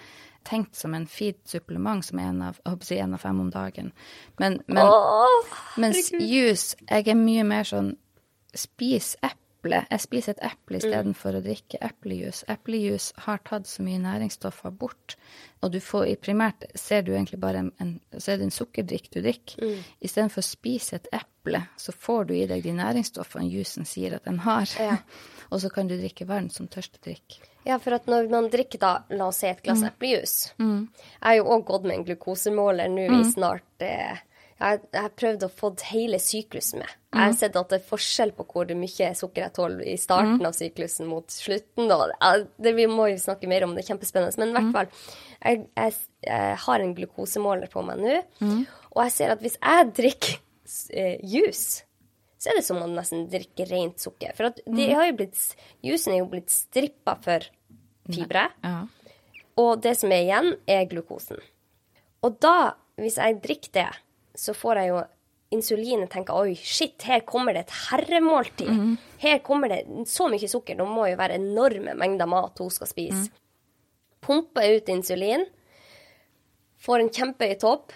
[0.48, 3.92] tenkt som en feed-supplement som er en av, si, en av fem om dagen.
[4.40, 7.94] Men, men Åh, mens juice Jeg er mye mer sånn
[8.54, 9.38] spis eple.
[9.62, 11.38] Jeg spiser et eple istedenfor mm.
[11.38, 12.42] å drikke eplejus.
[12.50, 15.14] Eplejus har tatt så mye næringsstoffer bort,
[15.62, 18.54] og du får i primært ser du egentlig bare en, en Så er det en
[18.54, 19.62] sukkerdrikk du drikker.
[19.62, 19.84] Mm.
[20.02, 24.26] Istedenfor å spise et eple, så får du i deg de næringsstoffene jusen sier at
[24.26, 24.66] den har.
[24.82, 24.98] Ja.
[25.52, 27.38] og så kan du drikke vann som tørstedrikk.
[27.62, 29.88] Ja, for at når man drikker da, la oss si et glass mm.
[29.92, 30.80] eplejus mm.
[30.98, 33.28] Jeg har jo òg gått med en glukosemåler nå i mm.
[33.36, 34.18] snart eh,
[34.58, 36.92] jeg, har prøvd å få hele syklusen med.
[37.12, 37.38] Jeg har mm.
[37.40, 40.48] sett at det er forskjell på hvor mye sukker jeg tåler i starten mm.
[40.48, 41.92] av syklusen mot slutten.
[41.92, 44.38] Og, det, vi må jo snakke mer om det, er kjempespennende.
[44.40, 45.06] Men i hvert fall,
[45.42, 45.96] jeg, jeg,
[46.28, 48.18] jeg har en glukosemåler på meg nå,
[48.92, 50.38] og jeg ser at hvis jeg drikker
[51.00, 51.82] eh, juice
[52.42, 54.32] så er det som om man nesten drikker rent sukker.
[54.34, 54.94] For at de mm.
[54.98, 55.42] har jo blitt,
[55.86, 57.44] jusen er jo blitt strippa for
[58.10, 58.48] fibre.
[58.64, 58.80] Ja.
[59.62, 61.38] Og det som er igjen, er glukosen.
[62.26, 63.86] Og da, hvis jeg drikker det,
[64.34, 65.02] så får jeg jo
[65.52, 68.70] insulinet tenker oi, shit, her kommer det et herremåltid.
[68.72, 68.92] Mm.
[69.22, 70.78] Her kommer det så mye sukker.
[70.78, 73.26] Det må jo være enorme mengder mat hun skal spise.
[73.26, 73.40] Mm.
[74.22, 75.44] Pumper ut insulin.
[76.82, 77.92] Får en kjempehøy topp.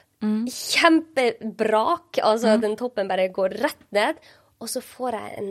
[0.52, 2.20] kjempebrak.
[2.24, 4.20] Altså den toppen bare går rett ned.
[4.60, 5.50] Og så får jeg en,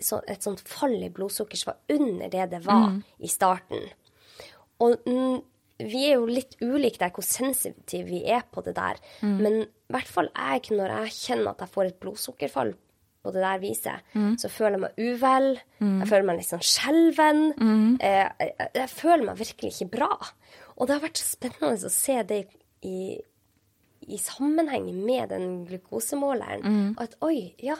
[0.00, 3.86] så, et sånt fall i blodsukker som var under det det var i starten.
[4.82, 5.38] Og mm,
[5.88, 9.00] vi er jo litt ulike der hvor sensitive vi er på det der.
[9.22, 12.72] Men i hvert fall jeg, når jeg kjenner at jeg får et blodsukkerfall
[13.22, 15.50] på det der viset, så føler jeg meg uvel.
[16.00, 17.42] Jeg føler meg litt sånn skjelven.
[18.02, 20.08] Eh, jeg, jeg føler meg virkelig ikke bra.
[20.74, 22.40] Og det har vært så spennende å se det
[22.82, 23.20] i,
[24.08, 26.64] i sammenheng med den glukosemåleren.
[26.96, 27.76] Og at oi, ja,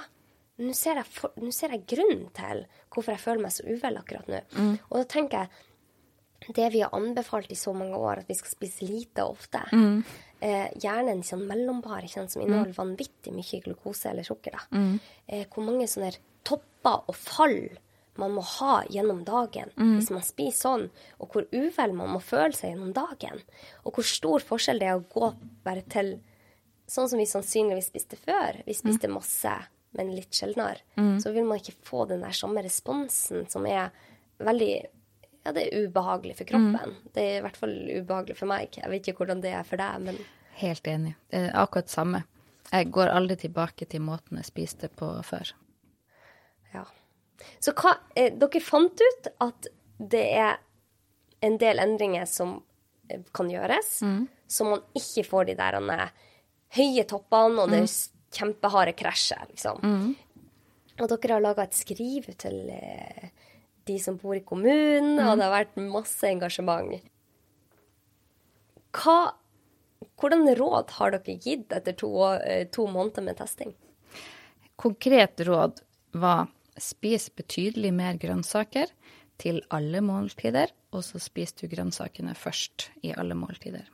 [0.62, 4.42] nå ser, jeg ser jeg grunnen til hvorfor jeg føler meg så uvel akkurat nå.
[4.90, 8.50] Og da tenker jeg det vi har anbefalt i så mange år, at vi skal
[8.54, 9.60] spise lite og ofte.
[10.42, 14.52] Eh, gjerne en sånn kjent som inneholder vanvittig mye glukose eller sukker.
[14.56, 14.78] Da.
[15.28, 17.78] Eh, hvor mange sånne topper og fall
[18.18, 22.52] man må ha gjennom dagen hvis man spiser sånn, og hvor uvel man må føle
[22.52, 23.40] seg gjennom dagen.
[23.86, 25.32] Og hvor stor forskjell det er å gå
[25.64, 26.20] bare til
[26.86, 28.58] sånn som vi sannsynligvis spiste før.
[28.66, 29.54] Vi spiste masse,
[29.92, 30.82] men litt sjeldnere.
[31.22, 33.90] Så vil man ikke få den der samme responsen som er
[34.38, 34.86] veldig
[35.44, 36.96] ja, det er ubehagelig for kroppen.
[37.14, 38.76] Det er i hvert fall ubehagelig for meg.
[38.78, 40.20] Jeg vet ikke hvordan det er for deg, men
[40.60, 41.14] Helt enig.
[41.32, 42.24] Det er akkurat samme.
[42.72, 45.54] Jeg går aldri tilbake til måten jeg spiste på før.
[46.74, 46.84] ja.
[47.58, 49.66] Så hva eh, Dere fant ut at
[49.98, 50.60] det er
[51.42, 52.60] en del endringer som
[53.10, 53.96] eh, kan gjøres,
[54.46, 56.12] så man ikke får de der eh,
[56.78, 57.82] høye toppene og det
[58.32, 59.82] kjempeharde krasjet, liksom.
[61.00, 63.32] Og dere har laga et skriv til eh,
[63.88, 66.94] de som bor i kommunen, og det har vært masse engasjement.
[68.92, 69.16] Hva,
[70.20, 73.72] hvordan råd har dere gitt etter to, eh, to måneder med testing?
[74.76, 75.80] Konkret råd
[76.12, 78.92] var spis betydelig mer grønnsaker
[79.42, 83.88] til alle måltider, og så spis du grønnsakene først i alle måltider.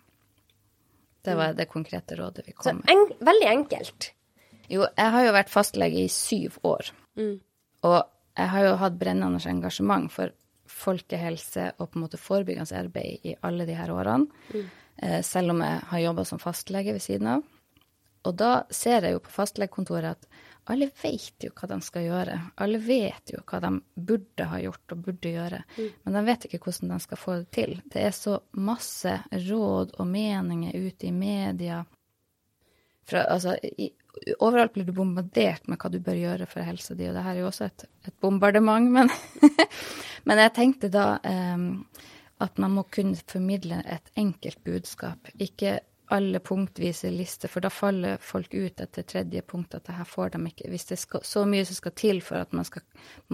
[1.25, 2.91] Det var det konkrete rådet vi Så kom med.
[2.93, 4.13] en, veldig enkelt.
[4.69, 6.91] Jo, jeg har jo vært fastlege i syv år.
[7.89, 7.99] Og
[8.39, 10.35] jeg har jo hatt brennende engasjement for
[10.69, 14.29] folkehelse og på en måte forebyggende arbeid i alle de her årene.
[14.99, 17.43] Eh, selv om jeg har jobba som fastlege ved siden av.
[18.27, 20.27] Og da ser jeg jo på fastlegekontoret at
[20.69, 22.39] alle vet jo hva de skal gjøre.
[22.61, 25.61] Alle vet jo hva de burde ha gjort og burde gjøre.
[26.05, 27.79] Men de vet ikke hvordan de skal få det til.
[27.89, 31.85] Det er så masse råd og meninger ute i media
[33.09, 33.91] fra, altså, i,
[34.39, 37.37] overalt blir du bombardert med hva du bør gjøre for helsa di, og det her
[37.37, 39.13] er jo også et, et bombardement, men,
[40.29, 41.69] men jeg tenkte da um,
[42.45, 45.79] at man må kunne formidle et enkelt budskap, ikke
[46.11, 50.33] alle punktvise lister, for da faller folk ut etter tredje punkt at det her får
[50.33, 50.71] de ikke.
[50.73, 52.85] Hvis det er så mye som skal til for at man skal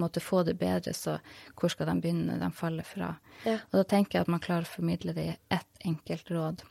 [0.01, 1.17] måte, få det bedre, så
[1.55, 2.39] hvor skal de begynne?
[2.41, 3.13] De faller fra.
[3.45, 3.61] Ja.
[3.71, 6.65] Og da tenker jeg at man klarer å formidle det i ett enkelt råd.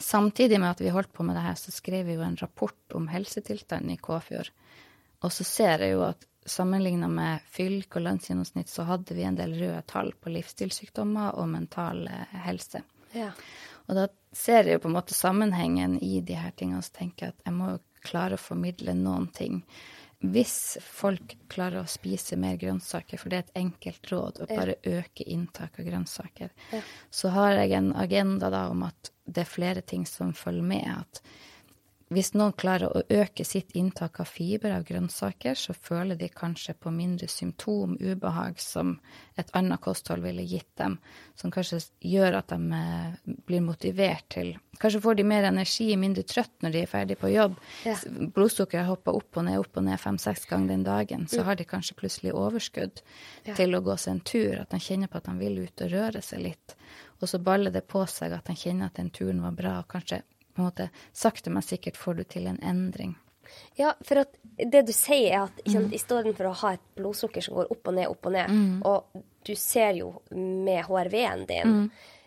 [0.00, 2.96] Samtidig med at vi holdt på med det her, så skrev vi jo en rapport
[2.98, 4.50] om helsetilstanden i Kåfjord.
[5.22, 9.38] Og så ser jeg jo at sammenligna med fylke og landsgjennomsnitt, så hadde vi en
[9.38, 12.82] del røde tall på livsstilssykdommer og mental eh, helse.
[13.14, 13.30] Ja.
[13.86, 16.98] Og da ser jeg jo på en måte sammenhengen i de her tingene, og så
[17.00, 19.62] tenker jeg at jeg må jo klare å formidle noen ting.
[20.24, 24.78] Hvis folk klarer å spise mer grønnsaker, for det er et enkelt råd å bare
[24.88, 26.54] øke inntak av grønnsaker,
[27.12, 30.88] så har jeg en agenda da om at det er flere ting som følger med.
[30.88, 31.20] At
[32.14, 36.74] hvis noen klarer å øke sitt inntak av fiber av grønnsaker, så føler de kanskje
[36.78, 38.96] på mindre symptom, ubehag, som
[39.40, 40.98] et annet kosthold ville gitt dem,
[41.38, 46.24] som kanskje gjør at de eh, blir motivert til Kanskje får de mer energi, mindre
[46.26, 47.54] trøtt når de er ferdig på jobb.
[47.86, 47.94] Ja.
[48.34, 51.28] Blodsukkeret hopper opp og ned, opp og ned fem-seks ganger den dagen.
[51.30, 53.02] Så har de kanskje plutselig overskudd
[53.46, 53.54] Ja.
[53.54, 55.92] til å gå seg en tur, at de kjenner på at de vil ut og
[55.92, 56.74] røre seg litt.
[57.22, 59.88] Og så baller det på seg at de kjenner at den turen var bra, og
[59.88, 60.22] kanskje
[60.54, 63.14] på en måte sakte, men sikkert får du til en endring.
[63.76, 66.84] Ja, for at det du sier er at sant, i stedet for å ha et
[66.96, 71.44] blodsukker som går opp og ned, opp og ned, og du ser jo med HRV-en
[71.50, 71.74] din,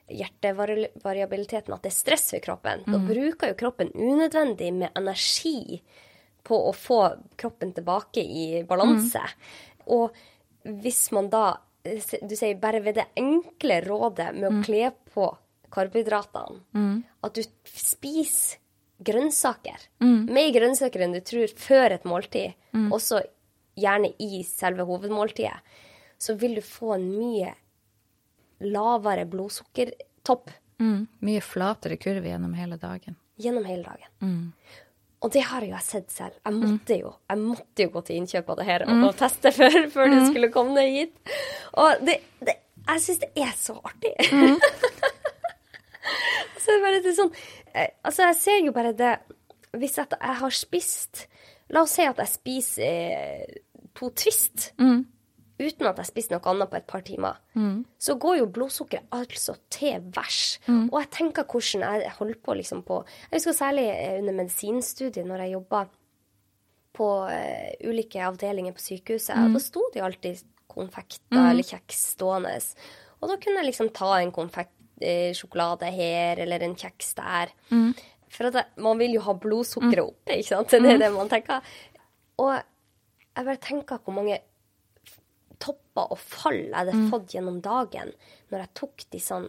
[0.08, 5.82] hjertevariabiliteten, at det er stress for kroppen, da bruker jo kroppen unødvendig med energi
[6.48, 7.02] på å få
[7.36, 9.24] kroppen tilbake i balanse.
[9.92, 10.16] Og
[10.64, 15.28] hvis man da, du sier bare ved det enkle rådet med å kle på
[15.72, 18.58] karbohydratene, at du spiser
[19.04, 19.78] grønnsaker.
[20.02, 22.54] Mer grønnsaker enn du tror før et måltid,
[22.92, 23.22] også
[23.78, 25.60] gjerne i selve hovedmåltidet,
[26.18, 27.52] så vil du få en mye
[28.60, 30.50] lavere blodsukkertopp.
[30.80, 33.16] Mye flatere kurve gjennom hele dagen.
[33.38, 34.54] gjennom hele dagen.
[35.22, 36.34] Og det har jo jeg sett selv.
[36.46, 39.78] Jeg måtte jo, jeg måtte jo gå til innkjøp av det her og, teste før,
[39.90, 41.16] før det skulle komme ned hit.
[41.74, 42.54] Og det, det,
[42.88, 44.14] jeg syns det er så artig.
[46.60, 47.32] så det er bare det sånn
[47.74, 49.14] eh, Altså, jeg ser jo bare det
[49.78, 51.28] hvis at jeg har spist
[51.70, 53.62] La oss si at jeg spiser eh,
[53.94, 55.06] to Twist Mm.
[55.60, 57.40] uten at jeg spiser noe annet på et par timer.
[58.00, 60.60] Så går jo blodsukkeret altså til værs.
[60.70, 63.00] Og jeg tenker hvordan jeg holder på liksom på
[63.32, 65.82] Jeg husker særlig eh, under medisinstudiet, når jeg jobba
[66.98, 67.08] på
[67.90, 69.36] ulike avdelinger på sykehuset.
[69.38, 72.54] og Da sto det jo alltid konfekter eller kjeks stående.
[73.22, 74.77] Og da kunne jeg liksom ta en konfekt,
[75.38, 77.52] sjokolade her, eller en kjeks der.
[78.30, 80.70] For at jeg, man vil jo ha blodsukkeret oppe, ikke sant?
[80.84, 81.62] Det er det man tenker.
[82.40, 84.40] Og jeg bare tenker hvor mange
[85.60, 88.12] topper og fall jeg hadde fått gjennom dagen
[88.52, 89.48] når jeg tok disse sånn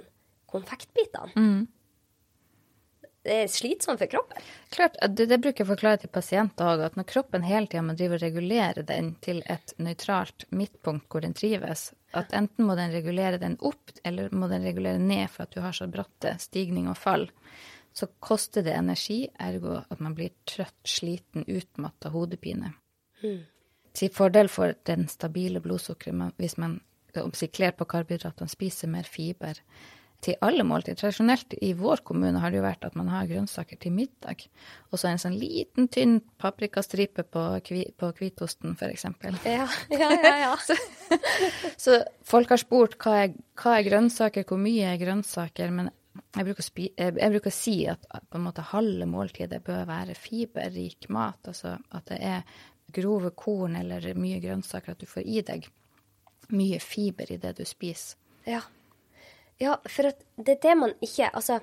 [0.49, 1.33] konfektbitene.
[3.29, 4.45] Det er slitsomt for kroppen.
[4.73, 7.83] Klart, det, det bruker jeg å forklare til pasienter òg, at når kroppen hele tida
[7.85, 12.77] må drive og regulere den til et nøytralt midtpunkt hvor den trives, at enten må
[12.79, 16.39] den regulere den opp, eller må den regulere ned for at du har så bratte
[16.41, 17.29] stigning og fall,
[17.93, 22.73] så koster det energi, ergo at man blir trøtt, sliten, utmatta, hodepine.
[23.99, 26.81] Til fordel for den stabile blodsukkeret hvis man
[27.19, 29.59] om sikler på karbohydratene, spiser mer fiber
[30.25, 30.99] til alle måltider.
[30.99, 34.47] Tradisjonelt i vår kommune har det jo vært at man har grønnsaker til middag,
[34.91, 39.07] og så en sånn liten, tynn paprikastripe på, kvi, på hvitosten, f.eks.
[39.47, 40.35] Ja, ja, ja.
[40.43, 40.55] ja.
[41.85, 45.93] Så folk har spurt hva er, hva er grønnsaker, hvor mye er grønnsaker, men
[46.35, 51.07] jeg bruker, spi, jeg bruker si at på en måte halve måltidet bør være fiberrik
[51.15, 52.59] mat, altså at det er
[52.95, 55.69] grove korn eller mye grønnsaker, at du får i deg
[56.57, 58.19] mye fiber i det du spiser.
[58.49, 58.63] Ja.
[59.61, 60.03] Ja, for
[60.39, 61.61] det er det man ikke Altså,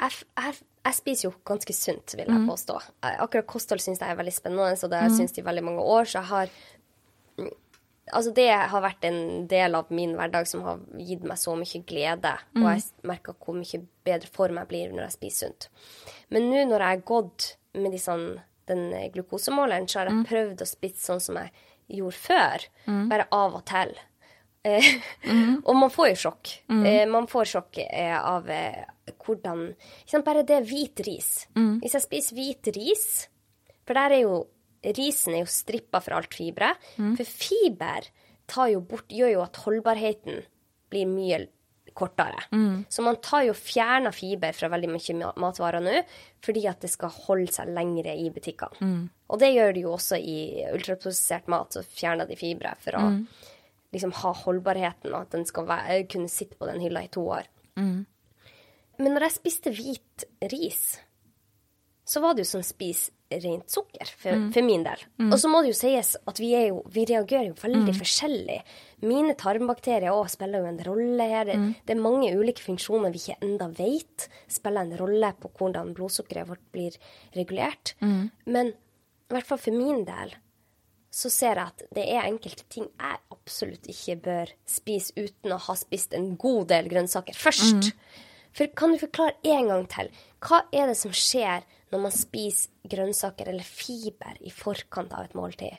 [0.00, 2.78] jeg, jeg, jeg spiser jo ganske sunt, vil jeg påstå.
[3.02, 5.62] Jeg- Akkurat kosthold syns jeg er veldig spennende, og det har jeg syntes i veldig
[5.64, 6.04] mange år.
[6.04, 6.48] Så jeg har
[7.38, 7.50] mm,
[8.12, 11.80] Altså, det har vært en del av min hverdag som har gitt meg så mye
[11.88, 12.34] glede.
[12.54, 15.68] Og jeg merker hvor mye bedre form jeg blir når jeg spiser sunt.
[16.30, 20.60] Men nå når jeg har gått med de sånn, den glukosemåleren, så har jeg prøvd
[20.60, 21.50] å spise sånn som jeg
[21.88, 22.66] gjorde før.
[23.08, 23.96] Bare av og til.
[24.64, 24.88] Eh,
[25.68, 26.52] og man får jo sjokk.
[26.72, 27.10] Mm.
[27.12, 28.48] man får sjokk eh, av
[29.24, 29.66] hvordan
[30.24, 31.30] Bare det er hvit ris.
[31.82, 33.06] Hvis jeg spiser hvit ris
[33.84, 34.42] For der er jo
[34.84, 36.74] Risen er jo strippa for alt fibre.
[37.16, 38.04] For fiber
[38.84, 40.42] bort, gjør jo at holdbarheten
[40.92, 41.38] blir mye
[41.96, 42.42] kortere.
[42.92, 46.02] Så man tar jo fjerna fiber fra veldig mye matvarer nå,
[46.44, 48.76] fordi at det skal holde seg lengre i butikkene.
[49.30, 50.36] Og det gjør de jo også i
[50.74, 53.04] ultraprosessert mat, så fjerner de fibre for å
[53.94, 57.24] liksom ha holdbarheten, og at den skal være, kunne sitte på den hylla i to
[57.38, 57.48] år.
[58.98, 60.84] Men når jeg spiste hvit ris,
[62.06, 63.10] så var det jo som å spise
[63.42, 65.00] rent sukker, for, for min del.
[65.32, 68.58] Og så må det jo sies at vi, jo, vi reagerer jo veldig forskjellig.
[69.08, 71.48] Mine tarmbakterier også spiller jo en rolle her.
[71.48, 71.56] Det,
[71.88, 76.46] det er mange ulike funksjoner vi ikke enda vet spiller en rolle på hvordan blodsukkeret
[76.52, 76.94] vårt blir
[77.34, 77.96] regulert.
[78.46, 80.36] Men i hvert fall for min del
[81.14, 85.60] så ser jeg at det er enkelte ting jeg absolutt ikke bør spise uten å
[85.68, 87.92] ha spist en god del grønnsaker først.
[88.54, 90.10] For kan du forklare en gang til,
[90.42, 95.38] hva er det som skjer når man spiser grønnsaker eller fiber i forkant av et
[95.38, 95.78] måltid?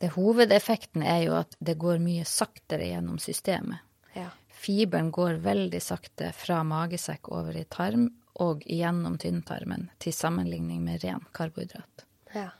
[0.00, 3.80] Det hovedeffekten er jo at det går mye saktere gjennom systemet.
[4.16, 4.30] Ja.
[4.48, 8.08] Fiberen går veldig sakte fra magesekk over i tarm
[8.44, 12.08] og gjennom tynntarmen, til sammenligning med ren karbohydrat.
[12.32, 12.52] ja.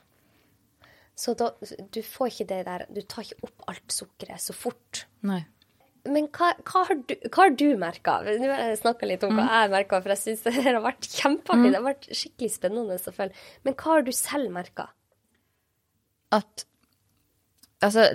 [1.17, 1.51] Så da,
[1.93, 5.07] du får ikke det der Du tar ikke opp alt sukkeret så fort.
[5.25, 5.41] Nei.
[6.07, 8.19] Men hva, hva har du, hva har du merka?
[8.23, 11.09] Nå har jeg snakka litt om hva jeg merka, for jeg syns det har vært
[11.09, 11.71] kjempeartig.
[11.73, 13.43] Det har vært skikkelig spennende å følge.
[13.67, 14.87] Men hva har du selv merka?
[16.37, 16.67] At
[17.77, 18.07] Altså,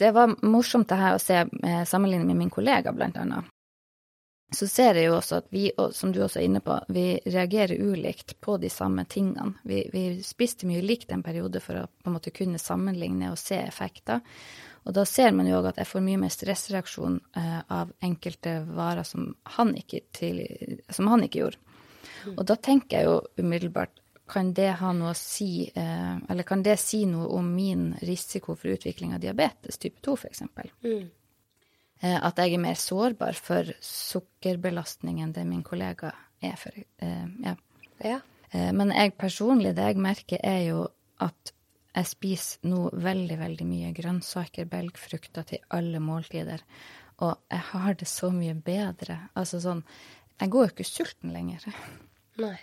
[0.00, 3.50] det, var morsomt det her å se sammenligne sammenlignet med min kollega, blant annet.
[4.52, 7.78] Så ser jeg jo også at vi, som du også er inne på, vi reagerer
[7.78, 9.52] ulikt på de samme tingene.
[9.62, 13.38] Vi, vi spiste mye likt en periode for å på en måte kunne sammenligne og
[13.38, 14.24] se effekter.
[14.88, 18.56] Og da ser man jo òg at jeg får mye mer stressreaksjon eh, av enkelte
[18.74, 20.42] varer som han til,
[20.90, 21.60] som han ikke gjorde.
[22.34, 26.62] Og da tenker jeg jo umiddelbart kan det ha noe å si, eh, eller kan
[26.62, 30.42] det si noe om min risiko for utvikling av diabetes type 2, f.eks.?
[30.86, 31.08] Eh,
[32.08, 36.76] at jeg er mer sårbar for sukkerbelastning enn det min kollega er for.
[37.04, 37.56] Eh, ja.
[38.00, 38.20] Ja.
[38.50, 40.84] Eh, men jeg personlig, det jeg merker, er jo
[41.20, 41.52] at
[41.90, 46.62] jeg spiser nå veldig, veldig mye grønnsaker, belgfrukter til alle måltider.
[47.20, 49.18] Og jeg har det så mye bedre.
[49.36, 49.84] Altså sånn
[50.40, 51.66] Jeg går jo ikke sulten lenger.
[52.40, 52.56] Nei.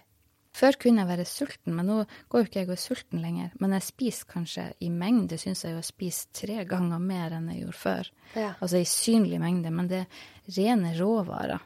[0.57, 1.99] Før kunne jeg være sulten, men nå
[2.31, 3.53] går jo ikke jeg og er sulten lenger.
[3.61, 7.65] Men jeg spiser kanskje i mengde, syns jeg jeg spiser tre ganger mer enn jeg
[7.65, 8.11] gjorde før.
[8.33, 8.51] Ja.
[8.57, 11.61] Altså i synlig mengde, men det er rene råvarer.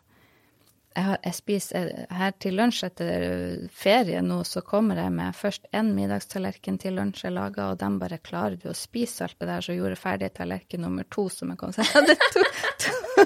[0.96, 3.24] jeg, har, jeg spiser her til lunsj etter
[3.72, 7.96] ferie nå, så kommer jeg med først én middagstallerken til lunsj jeg laga, og dem
[8.02, 11.30] bare klarer du å spise alt det der, så gjorde jeg ferdig tallerken nummer to
[11.32, 11.88] som jeg kom til.
[11.88, 12.44] Jeg hadde to,
[12.84, 13.26] to,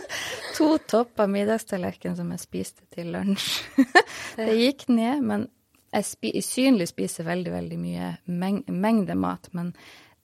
[0.55, 3.49] to topper middagstallerken som jeg spiste til lunsj.
[4.37, 5.49] det gikk ned, men
[5.95, 9.71] jeg spi, synlig spiser veldig, veldig mye meng, mengde mat, men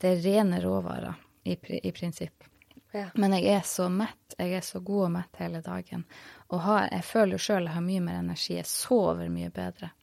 [0.01, 2.43] det er rene råvarer i, i prinsipp.
[2.91, 3.07] Ja.
[3.15, 4.35] Men jeg er så mett.
[4.37, 6.03] Jeg er så god og mett hele dagen.
[6.51, 8.57] Og har, jeg føler sjøl jeg har mye mer energi.
[8.57, 9.93] Jeg sover mye bedre.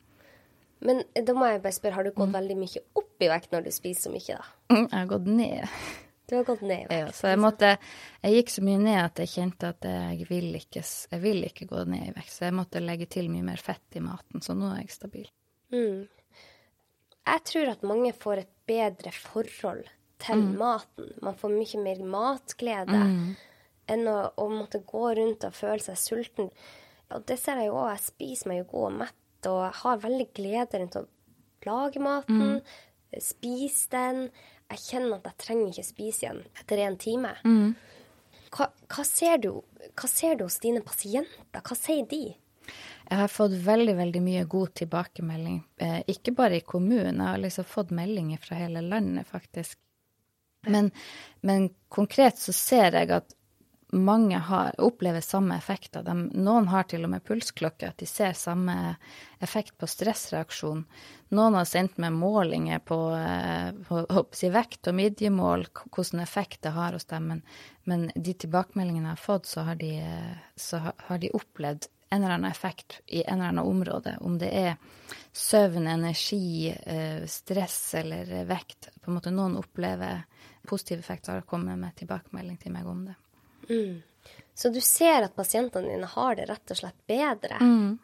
[0.80, 2.36] Men da må jeg bare spørre, har du gått mm.
[2.38, 4.52] veldig mye opp i vekt når du spiser så mye, da?
[4.72, 5.80] Mm, jeg har gått ned.
[6.28, 6.94] Du har gått ned i vekt?
[7.00, 7.70] Ja, så jeg måtte
[8.22, 11.68] Jeg gikk så mye ned at jeg kjente at jeg vil ikke, jeg vil ikke
[11.68, 12.32] gå ned i vekt.
[12.32, 14.44] Så jeg måtte legge til mye mer fett i maten.
[14.44, 15.28] Så nå er jeg stabil.
[15.74, 16.08] Mm.
[17.28, 19.84] Jeg tror at mange får et bedre forhold
[20.22, 20.56] til mm.
[20.58, 21.12] maten.
[21.22, 23.22] Man får mye mer matglede mm.
[23.92, 26.50] enn å, å, måtte gå rundt og føle seg sulten.
[27.14, 27.92] Og det ser jeg jo òg.
[27.94, 31.06] Jeg spiser meg jo god og mett og har veldig glede rundt å
[31.68, 33.20] lage maten, mm.
[33.22, 34.24] spise den.
[34.68, 37.32] Jeg kjenner at jeg trenger ikke spise igjen etter en time.
[37.44, 37.70] Mm.
[38.52, 39.50] Hva, hva, ser du,
[39.96, 41.62] hva ser du hos dine pasienter?
[41.64, 42.22] Hva sier de?
[43.08, 45.62] Jeg har fått veldig veldig mye god tilbakemelding.
[45.80, 49.78] Eh, ikke bare i kommunen, jeg har liksom fått meldinger fra hele landet, faktisk.
[50.66, 50.90] Men,
[51.40, 53.34] men, konkret så ser jeg at
[53.96, 56.04] mange har, opplever samme effekter.
[56.04, 58.74] De, noen har til og med pulsklokke, at de ser samme
[59.40, 60.84] effekt på stressreaksjon.
[61.32, 66.76] Noen har sendt meg målinger på, eh, på, på vekt og midjemål, hvilken effekt det
[66.76, 67.32] har hos dem.
[67.32, 67.46] Men,
[67.88, 69.94] men, de tilbakemeldingene jeg har fått, så har de,
[70.60, 74.16] så har de opplevd en eller annen effekt i en eller annen område.
[74.20, 74.76] Om det er
[75.32, 78.88] søvn, energi, eh, stress eller vekt.
[79.00, 80.24] På en måte Noen opplever
[80.68, 83.16] positive effekter og kommer med tilbakemelding til meg om det.
[83.68, 84.02] Mm.
[84.54, 87.60] Så du ser at pasientene dine har det rett og slett bedre.
[87.60, 87.98] Mm.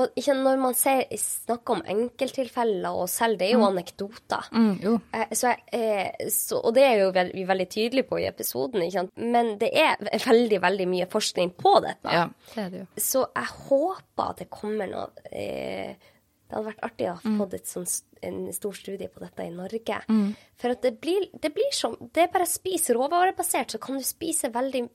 [0.00, 3.66] Og ikke når man ser, snakker om enkelttilfeller og selv, det er jo mm.
[3.66, 4.46] anekdoter.
[4.56, 4.92] Mm, jo.
[5.12, 8.86] Eh, så jeg, eh, så, og det er jo vi veldig tydelige på i episoden,
[9.20, 12.14] men det er veldig veldig mye forskning på dette.
[12.14, 12.24] Ja,
[12.54, 12.86] det det.
[13.04, 16.08] Så jeg håper at det kommer noe eh,
[16.48, 17.44] Det hadde vært artig å ha mm.
[17.60, 20.00] et sånt, en stor studie på dette i Norge.
[20.08, 20.32] Mm.
[20.56, 24.00] For at det blir, det blir som Det er bare å spise råvarebasert, så kan
[24.00, 24.86] du spise veldig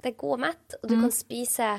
[0.00, 1.04] Det er god og mett, og du mm.
[1.04, 1.72] kan spise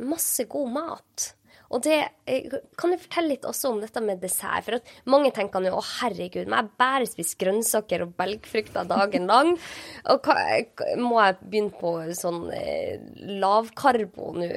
[0.00, 1.30] masse god mat.
[1.70, 4.66] Og det, eh, Kan du fortelle litt også om dette med dessert?
[4.66, 9.26] For at mange tenker nå å herregud, må jeg bare spise grønnsaker og belgfrukter dagen
[9.30, 9.56] lang?
[10.10, 10.36] Og hva,
[10.98, 12.98] må jeg begynne på sånn eh,
[13.40, 14.50] lavkarbo nå?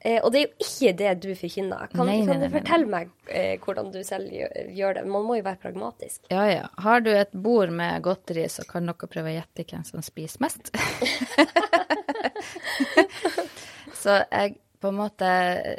[0.00, 1.88] Eh, og det er jo ikke det du forkynner.
[1.90, 5.02] Kan, nei, nei, kan du fortelle meg eh, hvordan du selv gjør, det?
[5.10, 6.22] Man må jo være pragmatisk.
[6.30, 6.68] Ja, ja.
[6.84, 10.44] Har du et bord med godteri, så kan dere prøve å gjette hvem som spiser
[10.46, 10.70] mest.
[14.02, 15.28] så jeg på en måte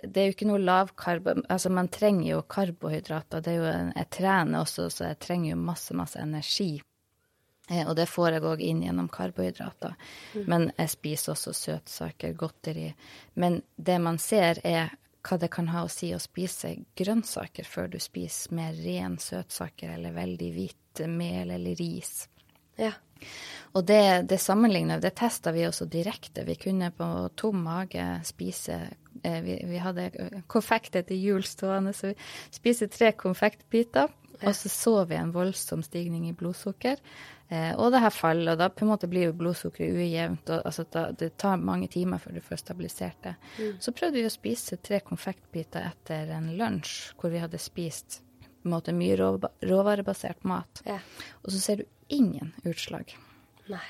[0.03, 3.41] Det er jo ikke noe lavkarbo Altså, man trenger jo karbohydrater.
[3.41, 6.71] Det er jo en, Jeg trener også, så jeg trenger jo masse, masse energi.
[7.69, 9.95] Eh, og det får jeg òg inn gjennom karbohydrater.
[10.35, 10.47] Mm.
[10.47, 12.89] Men jeg spiser også søtsaker, godteri.
[13.33, 14.95] Men det man ser, er
[15.25, 19.97] hva det kan ha å si å spise grønnsaker før du spiser mer ren søtsaker
[19.97, 22.27] eller veldig hvitt mel eller ris.
[22.79, 22.93] Ja.
[23.78, 26.43] Og det, det sammenligner Det testa vi også direkte.
[26.47, 28.80] Vi kunne på tom mage spise
[29.24, 30.09] eh, vi, vi, hadde
[30.47, 32.15] konfekter til jul stående, så vi
[32.55, 34.09] spiste tre konfektbiter.
[34.39, 36.97] Og så så vi en voldsom stigning i blodsukker.
[37.49, 40.49] Eh, og det her faller, og da på en måte blir jo blodsukkeret ujevnt.
[40.49, 43.36] og altså, da, Det tar mange timer før du får stabilisert det.
[43.57, 43.76] Mm.
[43.82, 48.67] Så prøvde vi å spise tre konfektbiter etter en lunsj hvor vi hadde spist på
[48.67, 50.84] en måte mye råvarebasert mat.
[50.86, 50.99] Ja.
[51.43, 53.16] Og så ser du ingen utslag.
[53.70, 53.86] Nei.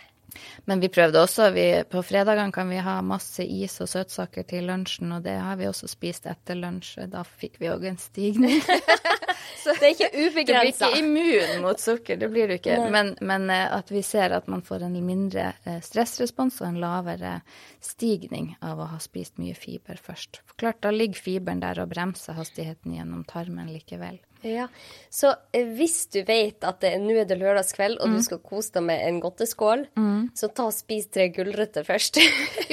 [0.66, 1.50] Men vi prøvde også.
[1.56, 5.58] Vi, på fredagene kan vi ha masse is og søtsaker til lunsjen, og det har
[5.60, 7.08] vi også spist etter lunsj.
[7.12, 8.62] Da fikk vi òg en stigning.
[9.64, 10.46] Så det er ikke ubegrensa.
[10.46, 12.78] Du blir ikke immun mot sukker, det blir du ikke.
[12.94, 16.80] Men, men, eh, at vi ser at man får en mindre eh, stressrespons og en
[16.84, 17.34] lavere
[17.84, 20.42] stigning av å ha spist mye fiber først.
[20.46, 24.20] For klart, da ligger fiberen der og bremser hastigheten gjennom tarmen likevel.
[24.42, 24.68] Ja,
[25.10, 28.16] Så eh, hvis du vet at nå er det lørdagskveld, og mm.
[28.16, 30.22] du skal kose deg med en godteskål, mm.
[30.38, 32.22] så ta og spis tre gulrøtter først.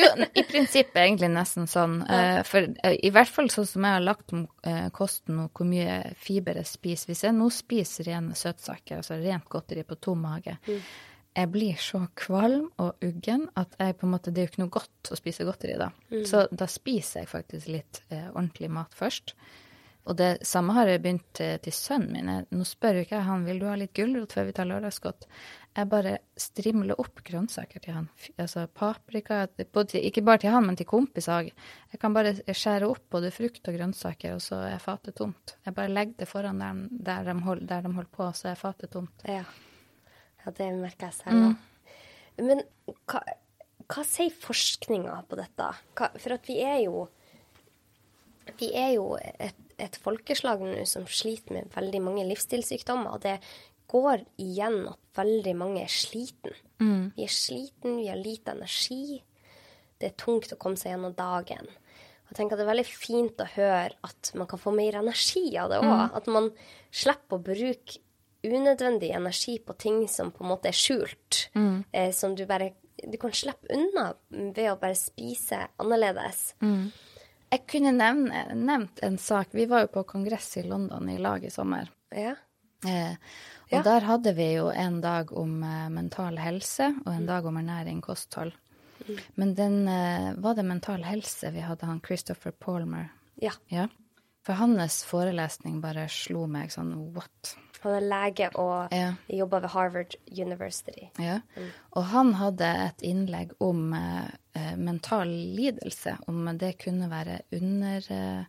[0.01, 1.99] jo, i prinsippet egentlig nesten sånn.
[2.07, 2.45] Ja.
[2.47, 4.47] For i hvert fall sånn som jeg har lagt om
[4.95, 7.11] kosten og hvor mye fiber jeg spiser.
[7.11, 10.81] Hvis jeg nå spiser rene søtsaker, altså rent godteri på tom mage, mm.
[11.41, 14.65] jeg blir så kvalm og uggen at jeg på en måte, det er jo ikke
[14.65, 15.91] noe godt å spise godteri da.
[16.13, 16.25] Mm.
[16.29, 19.35] Så da spiser jeg faktisk litt eh, ordentlig mat først.
[20.07, 22.29] Og det samme har jeg begynt til, til sønnen min.
[22.31, 24.69] Jeg- Nå spør jo ikke jeg han vil du ha litt gulrot før vi tar
[24.71, 25.27] lørdagsgodt.
[25.77, 28.07] Jeg bare strimler opp grønnsaker til han.
[28.39, 29.41] Altså paprika
[29.75, 31.51] både Ikke bare til han, men til kompiser òg.
[31.93, 35.57] Jeg kan bare skjære opp både frukt og grønnsaker, og så er fatet tomt.
[35.67, 38.55] Jeg bare legger det foran der, der, de, hold, der de holder på, så er
[38.63, 39.27] fatet tomt.
[39.27, 39.43] Ja.
[40.47, 41.57] ja, det merker jeg selv òg.
[42.47, 42.63] Men
[43.11, 43.21] hva,
[43.89, 45.69] hva sier forskninga på dette?
[45.99, 47.09] Hva, for at vi er jo
[48.61, 53.13] Vi er jo et, et folkeslag nå som sliter med veldig mange livsstilssykdommer.
[53.17, 53.39] Og det
[53.91, 56.55] går igjen at veldig mange er sliten.
[57.17, 59.23] Vi er sliten, vi har lite energi.
[59.99, 61.69] Det er tungt å komme seg gjennom dagen.
[62.27, 64.99] Og jeg tenker at Det er veldig fint å høre at man kan få mer
[64.99, 66.17] energi av det òg.
[66.19, 66.51] At man
[66.91, 68.01] slipper å bruke
[68.47, 71.49] unødvendig energi på ting som på en måte er skjult.
[71.93, 76.55] Eh, som du bare Du kan slippe unna ved å bare spise annerledes.
[77.53, 79.53] Jeg kunne nevne, nevnt en sak.
[79.55, 81.89] Vi var jo på kongress i London i lag i sommer.
[82.11, 82.35] Ja.
[82.87, 83.15] Eh,
[83.71, 83.83] og Ja.
[83.83, 88.01] der hadde vi jo en dag om eh, mental helse og en dag om ernæring
[88.03, 88.53] kosthold.
[89.37, 93.11] Men den eh, var det mental helse vi hadde han Christopher Palmer.
[93.43, 93.53] ja.
[93.71, 93.87] Ja.
[94.47, 97.57] For hans forelesning bare slo meg sånn what?
[97.83, 99.15] Han er lege og Ja.
[99.29, 101.11] jobber ved Harvard University.
[101.19, 101.41] Ja.
[101.93, 108.45] Og han hadde et innlegg om eh, mental lidelse, om det kunne være under, eh,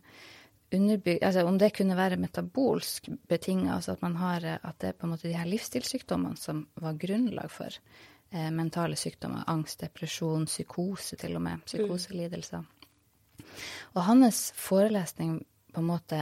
[0.72, 4.88] underbyg, altså om det kunne være metabolsk betinget, altså at man har eh, at det
[4.88, 7.70] er på en måte de her livsstilssykdommene som var grunnlag for
[8.32, 12.64] eh, mentale sykdommer, angst, depresjon, psykose til og med, psykoselidelser.
[13.94, 15.44] Og hans forelesning
[15.78, 16.18] på en måte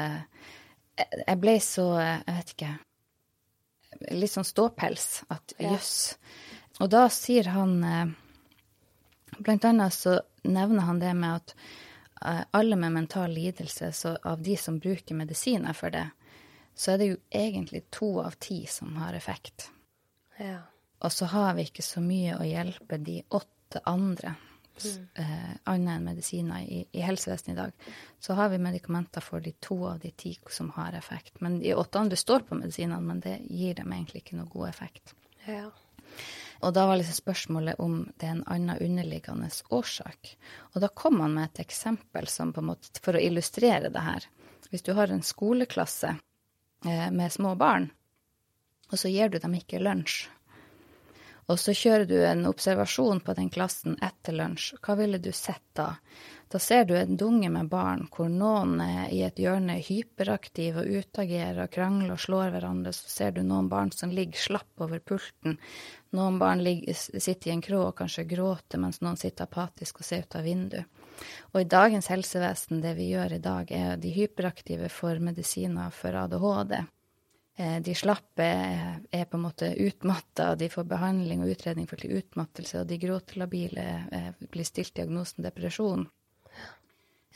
[0.96, 2.74] Jeg ble så, jeg vet ikke
[4.16, 5.24] litt sånn ståpels.
[5.32, 5.72] At Ja.
[5.72, 6.16] jøss.
[6.80, 8.07] Og da sier han eh,
[9.38, 11.54] Blant annet så nevner han det med at
[12.24, 16.07] eh, alle med mental lidelse, så av de som bruker medisiner for det,
[16.74, 19.70] så er det jo egentlig to av ti som har effekt.
[20.38, 20.62] Ja.
[21.04, 24.36] Og så har vi ikke så mye å hjelpe de åtte andre,
[24.79, 27.72] s- eh, annet enn medisiner i, i helsevesenet i dag.
[28.20, 31.41] Så har vi medikamenter for de to av de ti som har effekt.
[31.41, 34.68] Men de åtte andre står på medisinene, men det gir dem egentlig ikke noe god
[34.68, 35.14] effekt.
[35.47, 35.70] ja.
[36.64, 40.31] Og da var liksom spørsmålet om det er en annen underliggende årsak.
[40.74, 44.01] Og da kom han med et eksempel som på en måte, for å illustrere det
[44.01, 44.24] her.
[44.70, 46.14] Hvis du har en skoleklasse
[46.87, 47.91] eh, med små barn,
[48.91, 50.31] og så gir du dem ikke lunsj,
[51.47, 55.62] og så kjører du en observasjon på den klassen etter lunsj, hva ville du sett
[55.78, 55.92] da?
[56.49, 60.84] Da ser du en dunge med barn hvor noen er i et hjørne er hyperaktive
[60.84, 62.92] og utagerer og krangler og slår hverandre.
[62.94, 65.59] Så ser du noen barn som ligger slapp over pulten.
[66.14, 70.07] Noen barn ligger, sitter i en krå og kanskje gråter, mens noen sitter apatisk og
[70.07, 71.03] ser ut av vinduet.
[71.55, 76.14] Og i dagens helsevesen, det vi gjør i dag, er de hyperaktive for medisiner for
[76.14, 76.78] ADHD.
[77.57, 82.00] Eh, De slappe er, er på en måte utmatta, de får behandling og utredning for
[82.04, 86.07] utmattelse, og de gråtelabile eh, blir stilt diagnosen depresjon.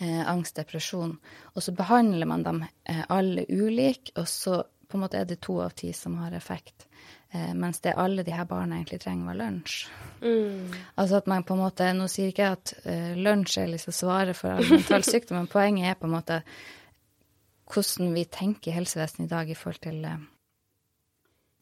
[0.00, 0.26] angstdepresjon.
[0.26, 1.18] angst, depresjon.
[1.54, 5.40] Og så behandler man dem eh, alle ulik, og så på en måte er det
[5.40, 6.86] to av ti som har effekt.
[7.30, 9.86] Eh, mens det alle de her barna egentlig trenger, var lunsj.
[10.96, 13.94] Altså at man på en måte, Nå sier ikke jeg at eh, lunsj er liksom
[13.94, 16.40] svaret for all mental sykdom, men poenget er på en måte
[17.70, 20.26] hvordan vi tenker i helsevesenet i dag i forhold til eh,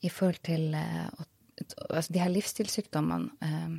[0.06, 1.08] i forhold til eh,
[1.90, 3.76] altså de her livsstilssykdommene eh,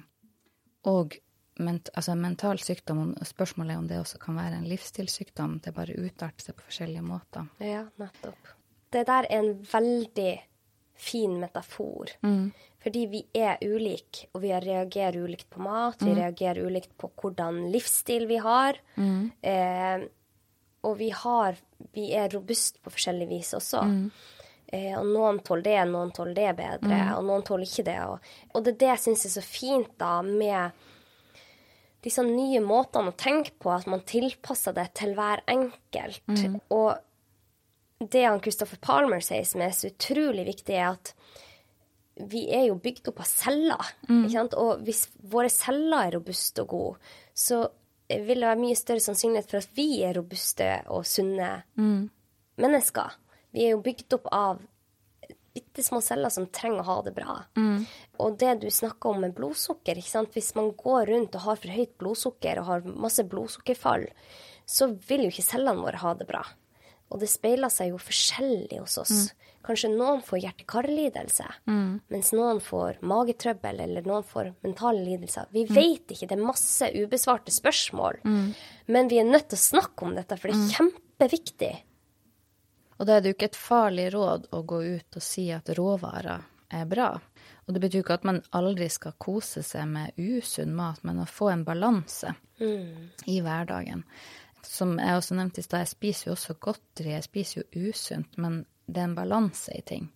[0.89, 1.15] og
[1.59, 5.59] ment, altså mental sykdom, spørsmålet er om det også kan være en livsstilssykdom.
[5.63, 7.49] Det bare utarter seg på forskjellige måter.
[7.63, 8.53] Ja, nettopp.
[8.89, 10.31] Det der er en veldig
[10.99, 12.11] fin metafor.
[12.79, 15.99] Fordi vi er ulike, og vi reagerer ulikt på mat.
[16.03, 18.79] Vi reagerer ulikt på hvordan livsstil vi har.
[18.95, 20.07] Eh,
[20.87, 21.57] og vi, har,
[21.95, 23.81] vi er robust på forskjellig vis også.
[24.69, 27.97] Eh, og noen tåler det, noen tåler det bedre, og noen tåler ikke det.
[28.05, 30.85] Og, og det er det jeg syns er så fint da med
[32.05, 36.21] disse nye måtene å tenke på, at man tilpasser det til hver enkelt.
[36.71, 36.95] Og
[37.99, 41.11] det han Christopher Palmer sier som er så utrolig viktig, er at
[42.29, 43.91] vi er jo bygd opp av celler.
[44.31, 44.55] Sant?
[44.59, 47.65] Og hvis våre celler er robuste og gode, så
[48.09, 51.63] vil det være mye større sannsynlighet for at vi er robuste og sunne
[52.59, 53.15] mennesker.
[53.53, 54.59] Vi er jo bygd opp av
[55.53, 57.35] bitte små celler som trenger å ha det bra.
[58.19, 59.95] Og det du snakker om med blodsukker,
[60.33, 64.07] hvis man går rundt og har for høyt blodsukker og har masse blodsukkerfall,
[64.69, 66.43] så vil jo ikke cellene våre ha det bra.
[67.09, 69.31] Og det speiler seg jo forskjellig hos oss.
[69.65, 71.45] Kanskje noen får hjerte-kar-lidelse,
[72.09, 75.49] mens noen får magetrøbbel eller noen får mentale lidelser.
[75.51, 78.21] Vi vet ikke, det er masse ubesvarte spørsmål.
[78.87, 81.73] Men vi er nødt til å snakke om dette, for det er kjempeviktig.
[82.99, 85.69] Og da er det jo ikke et farlig råd å gå ut og si at
[85.77, 87.13] råvarer er bra.
[87.67, 91.27] Og det betyr ikke at man aldri skal kose seg med usunn mat, men å
[91.29, 92.33] få en balanse
[93.27, 94.03] i hverdagen.
[94.65, 98.35] Som jeg også nevnte i stad, jeg spiser jo også godteri, jeg spiser jo usunt,
[98.37, 100.09] men det er en balanse i ting.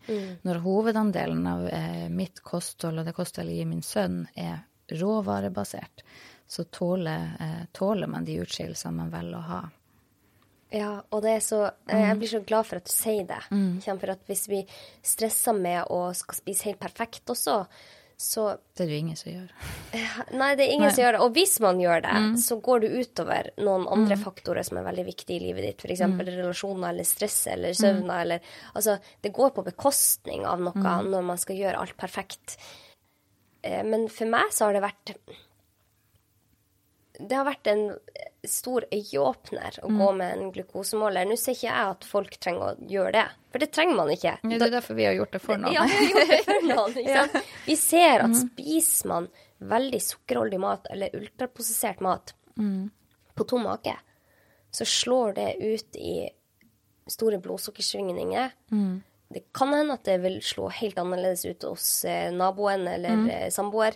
[0.44, 6.04] Når hovedandelen av eh, mitt kosthold og det kostholdet jeg gir min sønn, er råvarebasert,
[6.48, 9.64] så tåler, eh, tåler man de utskillelsene man velger å ha.
[10.74, 13.42] Ja, og det så eh, Jeg blir så glad for at du sier det.
[13.54, 13.82] Mm.
[13.86, 14.64] For at hvis vi
[15.06, 17.60] stresser med å skal spise helt perfekt også,
[18.18, 19.50] så Det er det jo ingen som gjør.
[20.38, 20.94] Nei, det er ingen Nei.
[20.96, 21.22] som gjør det.
[21.26, 25.06] Og hvis man gjør det, så går det utover noen andre faktorer som er veldig
[25.10, 25.84] viktige i livet ditt.
[25.84, 26.02] F.eks.
[26.30, 28.40] relasjoner eller stress eller søvner eller
[28.76, 32.58] Altså, det går på bekostning av noe når man skal gjøre alt perfekt.
[33.64, 35.16] Eh, Men for meg så har det vært
[37.24, 37.84] Det har vært en
[38.44, 41.26] stor øyeåpner å gå med en glukosemåler.
[41.30, 44.34] Nå ser ikke jeg at folk trenger å gjøre det, for det trenger man ikke.
[44.44, 45.74] Ja, det er derfor vi har gjort det for noen.
[45.78, 46.98] Ja, vi har gjort det for noen.
[47.18, 47.38] Sant?
[47.70, 49.30] Vi ser at spiser man
[49.64, 52.34] veldig sukkerholdig mat eller ultraprosessert mat
[53.34, 53.96] på tom mage,
[54.72, 56.30] så slår det ut i
[57.10, 58.52] store blodsukkersvingninger.
[59.34, 63.48] Det kan hende at det vil slå helt annerledes ut hos eh, naboen eller eh,
[63.50, 63.96] samboer.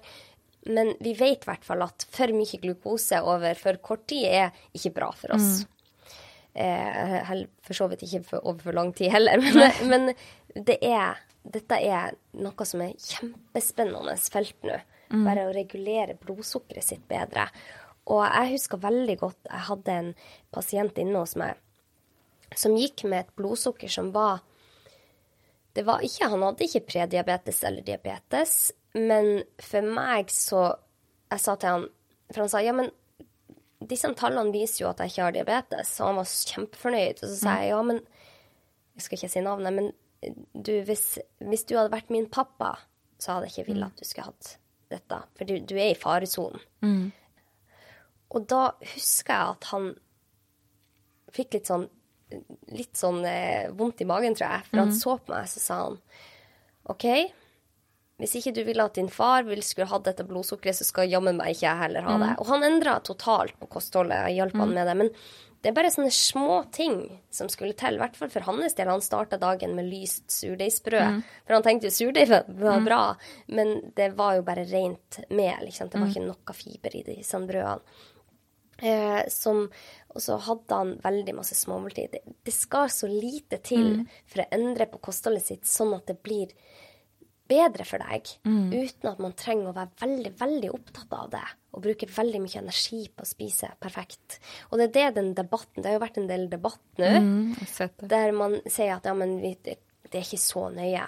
[0.67, 4.61] Men vi vet i hvert fall at for mye glukose over for kort tid er
[4.75, 5.63] ikke bra for oss.
[6.57, 11.19] Eh, for så vidt ikke for, over for lang tid heller, men, men det er,
[11.45, 14.79] dette er noe som er kjempespennende felt nå.
[15.07, 17.45] Bare å regulere blodsukkeret sitt bedre.
[18.11, 20.09] Og jeg husker veldig godt jeg hadde en
[20.51, 21.55] pasient inne hos meg
[22.55, 24.39] som gikk med et blodsukker som var
[25.77, 30.63] det var ikke, Han hadde ikke prediabetes eller diabetes, men for meg så
[31.31, 31.85] Jeg sa til han
[32.31, 32.89] For han sa ja, men
[33.87, 37.19] disse tallene viser jo at jeg ikke har diabetes, Så han var kjempefornøyd.
[37.21, 37.99] Og så sa jeg ja, men
[38.95, 39.91] Jeg skal ikke si navnet, men
[40.57, 41.03] du, hvis,
[41.45, 42.71] hvis du hadde vært min pappa,
[43.21, 44.49] så hadde jeg ikke villet at du skulle hatt
[44.89, 45.19] dette.
[45.37, 46.63] For du, du er i faresonen.
[48.33, 48.63] Og da
[48.95, 49.91] husker jeg at han
[51.37, 51.85] fikk litt sånn
[52.73, 54.65] litt sånn eh, vondt i magen, tror jeg.
[54.67, 55.99] For han så på meg, så sa han
[56.91, 57.05] OK,
[58.17, 61.37] hvis ikke du ville at din far vil skulle hatt dette blodsukkeret, så skal jammen
[61.37, 62.29] meg ikke jeg heller ha det.
[62.41, 64.95] Og han endra totalt på kostholdet, og hjalp han med det.
[64.97, 65.11] Men
[65.61, 66.97] det er bare sånne små ting
[67.33, 68.89] som skulle til, i hvert fall for hans del.
[68.89, 71.21] Han starta dagen med lyst surdeigsbrød.
[71.45, 73.01] For han tenkte jo surdeig var var bra,
[73.53, 75.69] men det var jo bare rent mel.
[75.69, 75.93] Ikke sant?
[75.93, 77.97] Det var ikke noe fiber i disse brødene.
[78.77, 79.63] Eh, som,
[80.13, 82.11] og så hadde han veldig masse småmåltid.
[82.13, 86.19] Det, det skal så lite til for å endre på kostholdet sitt, sånn at det
[86.21, 86.53] blir
[87.47, 91.43] bedre for deg, uten at man trenger å være veldig, veldig opptatt av det,
[91.73, 94.39] og bruke veldig mye energi på å spise perfekt.
[94.71, 97.55] Og det er det den debatten, det har jo vært en del debatt nå, Mm,
[98.07, 99.77] der man sier at ja, men vi, det,
[100.11, 101.07] det er ikke så nøye.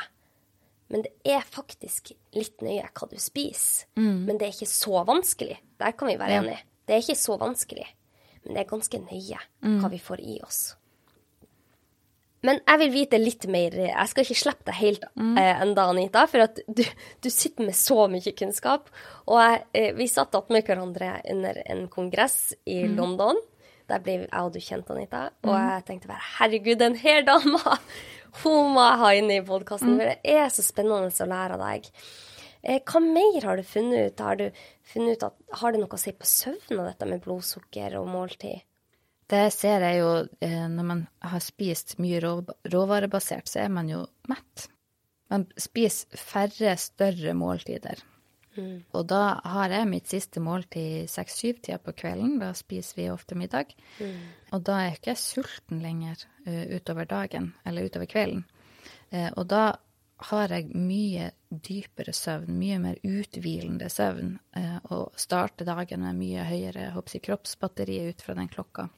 [0.90, 3.86] Men det er faktisk litt nøye hva du spiser.
[4.26, 5.60] Men det er ikke så vanskelig.
[5.78, 6.42] Der kan vi være Ja.
[6.42, 6.64] enige.
[6.88, 7.86] Det er ikke så vanskelig,
[8.44, 9.38] men det er ganske nøye
[9.82, 10.76] hva vi får i oss.
[12.48, 13.76] Men jeg vil vite litt mer.
[13.90, 16.84] Jeg skal ikke slippe deg helt eh, enda, Anita, for at du,
[17.20, 18.88] du sitter med så mye kunnskap.
[19.28, 23.42] Og jeg, eh, vi satt attmed hverandre under en kongress i London.
[23.90, 25.26] Der ble jeg og du kjent, Anita.
[25.44, 27.80] Og jeg tenkte bare herregud, den her dama!
[28.44, 31.64] Hun må jeg ha inne i podkasten, for det er så spennende å lære av
[31.66, 31.88] deg.
[32.62, 34.24] Eh, hva mer har du funnet ut?
[34.24, 34.50] Har du
[34.94, 38.10] funnet ut at har det noe å si på søvn av dette med blodsukker og
[38.12, 38.62] måltid?
[39.30, 40.12] Det ser jeg jo
[40.46, 44.70] eh, når man har spist mye råvarebasert, så er man jo mett.
[45.30, 48.02] Man spiser færre større måltider.
[48.98, 52.40] Og da har jeg mitt siste måltid seks-syv-tida på kvelden.
[52.42, 53.76] Da spiser vi ofte middag.
[54.56, 58.44] Og da er ikke sulten lenger eh, utover dagen, eller utover kvelden.
[59.12, 59.64] Eh, og da
[60.20, 66.48] har jeg mye dypere søvn, mye mer uthvilende søvn, eh, og starter dagen med mye
[66.48, 68.90] høyere håper kroppsbatteri ut fra den klokka.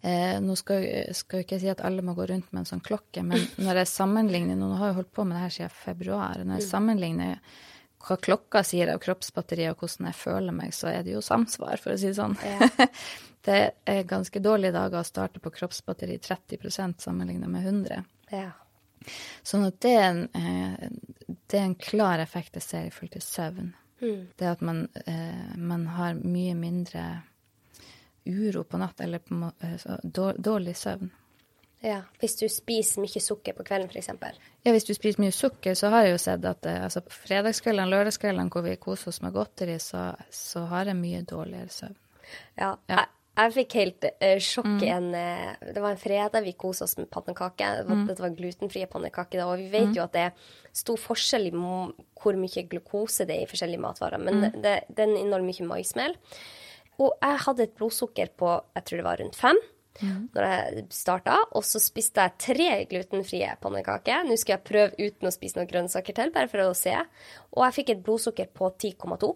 [0.00, 0.86] Eh, nå skal,
[1.16, 3.44] skal jo ikke jeg si at alle må gå rundt med en sånn klokke, men
[3.64, 6.40] når jeg sammenligner Nå har jeg holdt på med det her siden februar.
[6.44, 7.58] Når jeg sammenligner
[8.00, 11.76] hva klokka sier av kroppsbatteri og hvordan jeg føler meg, så er det jo samsvar,
[11.82, 12.38] for å si det sånn.
[13.46, 18.08] det er ganske dårlige dager å starte på kroppsbatteri 30% sammenlignet med 100.
[18.32, 18.48] Ja.
[19.42, 20.88] Sånn at det er en, eh,
[21.50, 23.70] det er en klar effekt jeg ser i forhold til søvn.
[24.00, 27.22] Det at man, eh, man har mye mindre
[28.24, 31.10] uro på natt, eller på, eh, dårlig søvn.
[31.82, 32.02] ja.
[32.20, 34.08] Hvis du spiser mye sukker på kvelden, f.eks.
[34.64, 37.88] Ja, hvis du spiser mye sukker, så har jeg jo sett at altså, på fredagskveldene,
[37.90, 41.96] lørdagskveldene hvor vi koser oss med godteri, så, så har jeg mye dårligere søvn.
[42.56, 42.74] Ja.
[42.88, 43.04] Ja.
[43.40, 47.08] Jeg, fikk helt uh, sjokk en uh, Det var en fredag vi kosa oss med
[47.12, 47.82] pannekaker.
[47.88, 48.04] Mm.
[48.08, 49.42] Dette var glutenfrie pannekaker.
[49.46, 49.96] Og vi vet mm.
[49.96, 54.22] jo at det er stor forskjell i hvor mye glukose det er i forskjellige matvarer.
[54.22, 54.62] Men mm.
[54.64, 56.16] det, den inneholder mye maismel.
[57.00, 59.60] Og jeg hadde et blodsukker på jeg tror det var rundt fem
[60.02, 60.24] mm.
[60.34, 61.38] når jeg starta.
[61.56, 64.26] Og så spiste jeg tre glutenfrie pannekaker.
[64.28, 66.96] Nå skal jeg prøve uten å spise noen grønnsaker til, bare for å se.
[67.54, 69.32] Og jeg fikk et blodsukker på 10,2.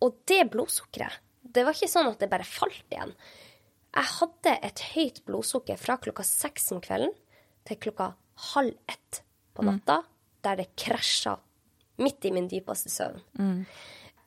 [0.00, 1.20] Og det blodsukkeret
[1.54, 3.14] det var ikke sånn at det bare falt igjen.
[3.90, 7.12] Jeg hadde et høyt blodsukker fra klokka seks om kvelden
[7.66, 8.12] til klokka
[8.54, 9.22] halv ett
[9.56, 9.70] på mm.
[9.70, 10.12] natta, mm.
[10.46, 11.34] der det krasja
[12.00, 13.18] midt i min dypeste søvn.
[13.38, 13.64] Mm.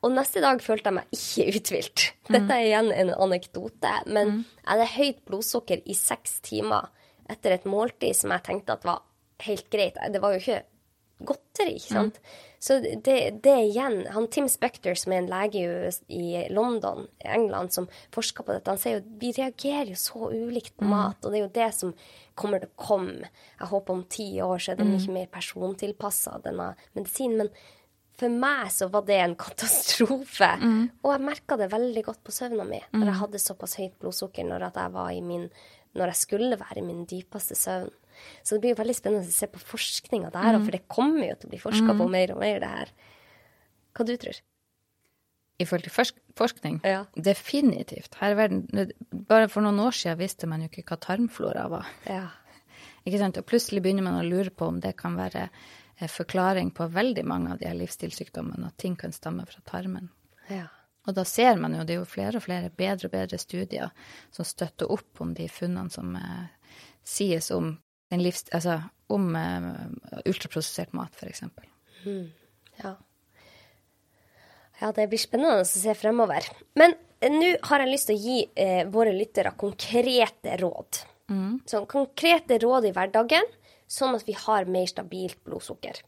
[0.04, 2.04] Og neste dag følte jeg meg ikke uthvilt.
[2.28, 2.34] Mm.
[2.36, 4.44] Dette er igjen en anekdote, men mm.
[4.60, 6.92] jeg hadde høyt blodsukker i seks timer
[7.32, 9.00] etter et måltid som jeg tenkte at var
[9.46, 9.96] helt greit.
[9.96, 10.62] Det var jo ikke
[11.22, 12.18] godteri, ikke sant.
[12.18, 12.42] Mm.
[12.64, 17.88] Så det, det igjen han Tim Spector, som er en lege i, London, England, som
[18.14, 20.94] forsker på dette, han sier jo vi reagerer jo så ulikt på mm.
[20.94, 21.94] mat, og det er jo det som
[22.34, 23.30] kommer til å komme.
[23.60, 24.94] Jeg håper om ti år så er det mm.
[24.96, 27.44] mye mer persontilpassa, denne medisinen.
[27.44, 27.52] Men
[28.18, 30.50] for meg så var det en katastrofe.
[30.62, 30.82] Mm.
[31.02, 33.20] Og jeg merka det veldig godt på søvna mi når jeg mm.
[33.22, 35.50] hadde såpass høyt blodsukker når jeg, var i min,
[35.98, 37.92] når jeg skulle være i min dypeste søvn.
[38.42, 40.66] Så det blir veldig spennende å se på forskninga der, mm.
[40.66, 42.00] for det kommer jo til å bli forska mm.
[42.00, 42.92] på mer og mer, det her.
[43.94, 44.40] Hva du tror
[45.62, 46.80] I forhold til forsk forskning?
[46.86, 47.04] Ja.
[47.14, 48.16] Definitivt.
[48.18, 48.64] Her i verden,
[49.28, 51.90] bare for noen år siden visste man jo ikke hva tarmflora var.
[52.10, 52.26] Ja.
[53.06, 53.38] Ikke sant?
[53.38, 57.26] Og plutselig begynner man å lure på om det kan være eh, forklaring på veldig
[57.28, 60.10] mange av de her livsstilssykdommene, at ting kan stamme fra tarmen.
[60.50, 60.66] Ja.
[61.04, 63.92] Og da ser man jo, det er jo flere og flere bedre og bedre studier
[64.32, 66.46] som støtter opp om de funnene som eh,
[67.04, 67.74] sies om
[68.22, 68.46] livs...
[68.54, 68.80] Altså
[69.12, 71.42] om uh, ultraprosessert mat, f.eks.
[72.04, 72.30] Mm.
[72.80, 72.94] Ja.
[74.80, 76.46] ja, det blir spennende å se fremover.
[76.78, 81.02] Men uh, nå har jeg lyst til å gi uh, våre lyttere konkrete råd.
[81.32, 81.60] Mm.
[81.68, 83.46] Sånn konkrete råd i hverdagen,
[83.86, 86.00] sånn at vi har mer stabilt blodsukker.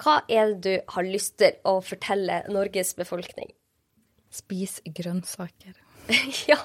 [0.00, 3.50] Hva er det du har lyst til å fortelle Norges befolkning?
[4.32, 5.74] Spis grønnsaker.
[6.50, 6.58] ja!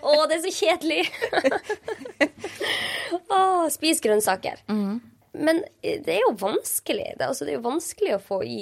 [0.00, 1.04] Å, det er så kjedelig!
[3.36, 3.38] å,
[3.72, 4.62] spis grønnsaker.
[4.70, 4.98] Mm.
[5.36, 7.12] Men det er jo vanskelig.
[7.18, 8.60] Det, altså, det, er jo vanskelig å få i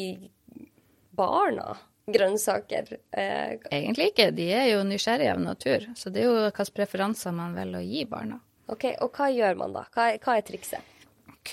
[1.15, 1.77] barna
[2.11, 2.97] grønnsaker.
[3.15, 4.31] Eh, Egentlig ikke.
[4.35, 5.87] De er jo nysgjerrige av natur.
[5.97, 8.41] Så det er jo hvilke preferanser man velger å gi barna.
[8.73, 9.87] Ok, Og hva gjør man da?
[9.95, 10.93] Hva, hva er trikset?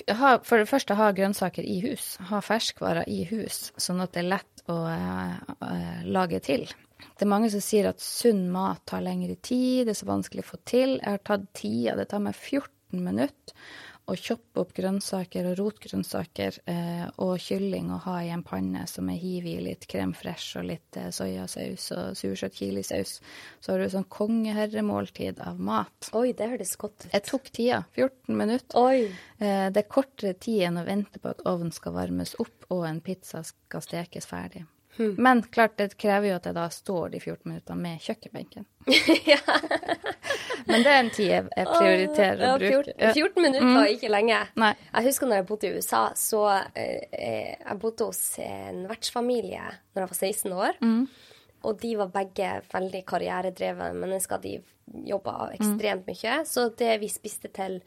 [0.08, 2.14] Ha, for det første ha grønnsaker i hus.
[2.30, 6.64] Ha ferskvarer i hus, sånn at det er lett å uh, lage til.
[7.16, 10.44] Det er mange som sier at sunn mat tar lengre tid, det er så vanskelig
[10.44, 10.98] å få til.
[10.98, 11.96] Jeg har tatt tida.
[11.98, 13.56] Det tar meg 14 minutter
[14.10, 19.08] å choppe opp grønnsaker og rotgrønnsaker eh, og kylling og ha i en panne som
[19.12, 23.14] er hiver i litt krem fresh og litt eh, soyasaus og sursøt chilisaus.
[23.62, 26.10] Så har du sånn kongeherremåltid av mat.
[26.18, 27.08] Oi, det hørtes godt ut.
[27.12, 27.82] Jeg tok tida.
[27.94, 28.82] 14 minutter.
[28.82, 29.06] Oi.
[29.38, 32.86] Eh, det er kortere tid enn å vente på at ovnen skal varmes opp og
[32.88, 34.66] en pizza skal stekes ferdig.
[34.96, 35.14] Hmm.
[35.18, 38.66] Men klart, det krever jo at jeg da står de 14 minuttene med kjøkkenbenken.
[40.68, 42.92] Men det er en tid jeg, jeg prioriterer å bruke.
[42.98, 43.78] 14, 14 minutter mm.
[43.78, 44.40] var ikke lenge.
[44.60, 44.72] Nei.
[44.90, 49.64] Jeg husker når jeg bodde i USA, så eh, eh, Jeg bodde hos en vertsfamilie
[49.64, 50.78] når jeg var 16 år.
[50.84, 51.02] Mm.
[51.62, 54.42] Og de var begge veldig karrieredrevne mennesker.
[54.44, 54.56] De
[55.08, 56.12] jobba ekstremt mm.
[56.12, 56.38] mye.
[56.48, 57.80] Så det vi spiste til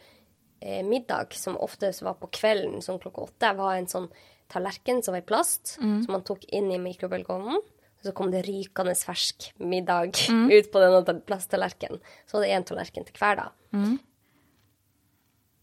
[0.59, 4.09] eh, middag, som oftest var på kvelden, sånn klokka åtte, var en sånn
[4.51, 6.03] tallerken som var i plast, mm.
[6.05, 7.61] som man tok inn i mikrobølgeovnen.
[8.05, 10.49] Så kom det rykende fersk middag mm.
[10.51, 12.03] ut på denne plasttallerkenen.
[12.25, 13.47] Så var det én tallerken til hver, da.
[13.73, 13.95] Mm.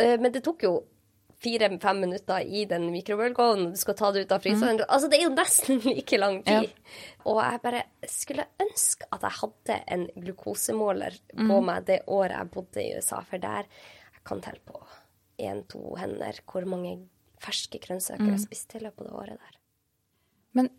[0.03, 0.81] Uh, men det tok jo
[1.43, 4.79] fire-fem minutter i den mikrobølgeovnen, du skal ta det ut av fryseren.
[4.79, 4.85] Mm.
[4.87, 6.69] Altså, det er jo nesten like lang tid.
[6.71, 6.99] Ja.
[7.31, 11.67] Og jeg bare skulle ønske at jeg hadde en glukosemåler på mm.
[11.69, 14.83] meg det året jeg bodde i USA, for der jeg kan telle på
[15.43, 16.97] én-to hender hvor mange
[17.43, 18.37] ferske grønnsaker mm.
[18.37, 19.59] jeg spiste i løpet av det året der.
[20.53, 20.71] Men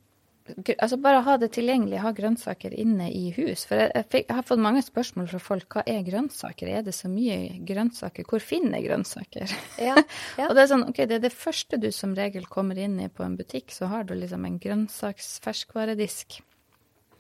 [0.78, 3.64] altså bare ha det tilgjengelig, ha grønnsaker inne i hus.
[3.70, 5.78] For jeg, jeg, fikk, jeg, har fått mange spørsmål fra folk.
[5.78, 6.70] Hva er grønnsaker?
[6.70, 7.38] Er det så mye
[7.68, 8.28] grønnsaker?
[8.28, 9.56] Hvor finner jeg grønnsaker?
[9.82, 9.96] Ja,
[10.40, 10.50] ja.
[10.50, 13.10] og det er sånn, ok, det er det første du som regel kommer inn i
[13.12, 16.42] på en butikk, så har du liksom en grønnsaksferskvaredisk.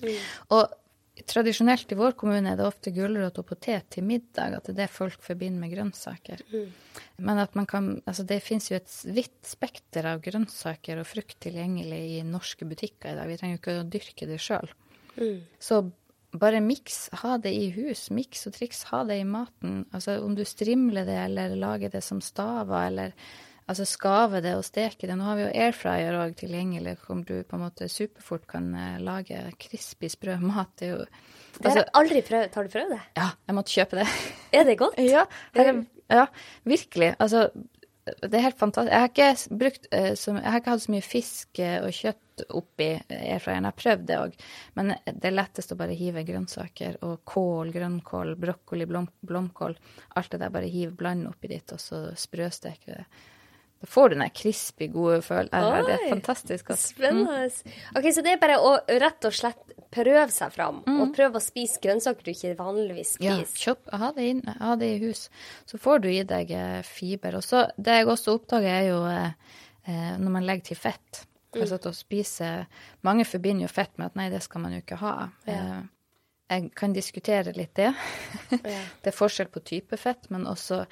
[0.03, 0.17] Mm.
[0.51, 0.79] Og
[1.13, 4.79] Tradisjonelt i vår kommune er det ofte gulrot og potet til middag, at det er
[4.81, 6.41] det folk forbinder med grønnsaker.
[6.49, 6.71] Mm.
[7.27, 11.37] Men at man kan, altså det finnes jo et vidt spekter av grønnsaker og frukt
[11.45, 13.29] tilgjengelig i norske butikker i dag.
[13.29, 14.73] Vi trenger jo ikke å dyrke det sjøl.
[15.19, 15.43] Mm.
[15.61, 15.83] Så
[16.33, 18.07] bare miks, ha det i hus.
[18.09, 19.83] Miks og triks, ha det i maten.
[19.93, 23.13] Altså om du strimler det eller lager det som staver eller
[23.71, 25.15] Altså skave det og steke det.
[25.15, 28.97] Nå har vi jo airfryer òg tilgjengelig, hvor du på en måte superfort kan eh,
[29.03, 30.73] lage crispy, sprø mat.
[30.79, 30.97] Det jo
[31.59, 32.57] Det har jeg aldri prøvd.
[32.57, 33.01] Har du prøvd det?
[33.19, 34.09] Ja, jeg måtte kjøpe det.
[34.51, 34.99] Er det godt?
[35.13, 35.23] Ja,
[35.55, 36.27] er, ja
[36.67, 37.13] virkelig.
[37.23, 37.47] Altså,
[38.03, 38.91] det er helt fantastisk.
[38.91, 41.95] Jeg har ikke, brukt, eh, så, jeg har ikke hatt så mye fisk eh, og
[41.95, 43.63] kjøtt oppi airfryeren.
[43.63, 44.39] Jeg har prøvd det òg,
[44.75, 49.77] men det er lettest å bare hive grønnsaker og kål, grønnkål, brokkoli, blom, blomkål.
[50.19, 53.29] Alt det der bare hiv, bland oppi ditt, og så sprøsteker du det.
[53.83, 55.83] Da får du den crispy, gode følelsen.
[55.83, 56.79] Det er fantastisk godt.
[56.79, 57.49] Spennende.
[57.51, 57.73] Mm.
[57.99, 61.01] Ok, Så det er bare å rett og slett prøve seg fram, mm.
[61.03, 63.43] og prøve å spise grønnsaker du ikke vanligvis spiser.
[63.43, 65.25] Ja, kjøp, ha det, inn, ha det i hus.
[65.67, 67.35] Så får du i deg eh, fiber.
[67.41, 69.59] Og så det jeg også oppdager, er jo eh,
[69.91, 71.25] eh når man legger til fett.
[71.51, 71.59] Mm.
[71.61, 72.47] Altså at å spise
[73.05, 75.17] Mange forbinder jo fett med at nei, det skal man jo ikke ha.
[75.43, 75.59] Ja.
[75.59, 75.81] Eh,
[76.53, 77.91] jeg kan diskutere litt det.
[79.03, 80.85] Det er forskjell på type fett, men også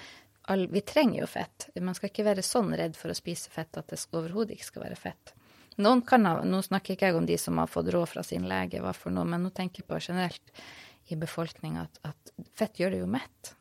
[0.51, 1.69] all, Vi trenger jo fett.
[1.79, 4.85] Man skal ikke være sånn redd for å spise fett at det overhodet ikke skal
[4.85, 5.33] være fett.
[5.81, 8.47] Noen kan ha, Nå snakker ikke jeg om de som har fått råd fra sin
[8.49, 10.63] lege, hva for noe, men nå tenker jeg på generelt
[11.11, 13.53] i befolkninga at, at, fett gjør det jo mett.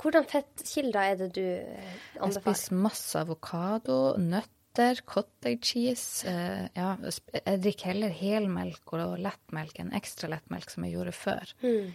[0.00, 2.36] Hvordan fettkilder er det du anbefaler?
[2.36, 6.28] Jeg spiser masse avokado, nøtter, cottage cheese.
[6.28, 11.54] Eh, ja, jeg drikker heller helmelk og lettmelk enn ekstra lettmelk, som jeg gjorde før.
[11.64, 11.94] Mm.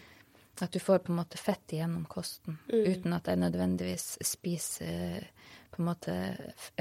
[0.62, 2.84] At du får på en måte fett igjennom kosten, mm.
[2.86, 5.26] uten at jeg nødvendigvis spiser
[5.72, 6.14] på en måte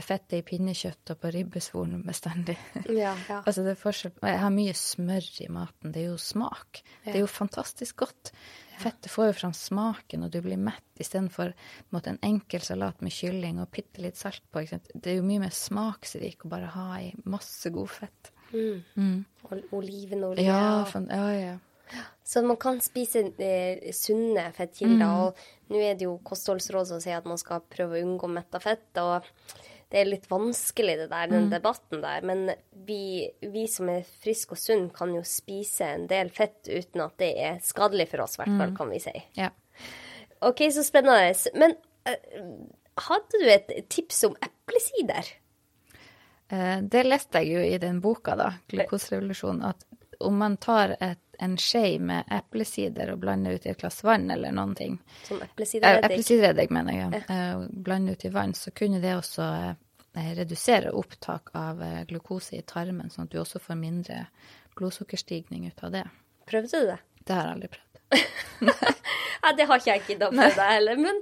[0.03, 2.57] fettet i pinnekjøtt og på ribbesvoren bestandig.
[2.91, 3.39] Ja, ja.
[3.39, 4.17] altså det er forskjell.
[4.27, 5.93] Jeg har mye smør i maten.
[5.95, 6.83] Det er jo smak.
[7.05, 7.13] Ja.
[7.13, 8.33] Det er jo fantastisk godt.
[8.81, 13.15] Fettet får jo fram smaken, og du blir mett istedenfor en, en enkel salat med
[13.15, 14.65] kylling og bitte litt salt på.
[14.67, 18.33] Det er jo mye mer smaksrik å bare ha i masse god fett.
[18.51, 18.83] Mm.
[18.97, 19.19] Mm.
[19.77, 20.45] Olivenolje.
[20.45, 21.59] Ja, ja, ja.
[22.25, 25.03] Så man kan spise eh, sunne fettkilder.
[25.03, 25.25] Mm.
[25.25, 28.63] Og nå er det jo kostholdsråd som sier at man skal prøve å unngå metta
[28.63, 28.91] fett.
[29.03, 29.27] og
[29.91, 31.51] det er litt vanskelig, det der, den mm.
[31.51, 32.23] debatten der.
[32.23, 32.53] Men
[32.87, 37.17] vi, vi, som er friske og sunne, kan jo spise en del fett uten at
[37.19, 38.77] det er skadelig for oss, i hvert fall, mm.
[38.79, 39.15] kan vi si.
[39.35, 39.51] Ja.
[40.47, 41.35] OK, så spennende.
[41.59, 41.75] Men
[42.07, 42.53] uh,
[43.09, 45.33] hadde du et tips om eplesider?
[46.55, 51.25] Uh, det leste jeg jo i den boka, da, 'Glukoserevolusjonen', at om man tar et
[51.43, 54.99] en skje med eplesider og blande ut i et glass vann eller noen ting.
[55.25, 56.05] Som eplesidereddik?
[56.05, 57.23] Eh, eplesidereddik, mener jeg.
[57.29, 57.37] Ja.
[57.37, 61.81] Eh, blande ut i vann, så kunne det også eh, redusere opptak av
[62.11, 64.27] glukose i tarmen, sånn at du også får mindre
[64.77, 66.05] blodsukkerstigning ut av det.
[66.51, 67.01] Prøvde du det?
[67.25, 67.89] Det har jeg aldri prøvd.
[69.43, 71.05] ja, det har ikke jeg giddet å prøve heller.
[71.09, 71.21] Men,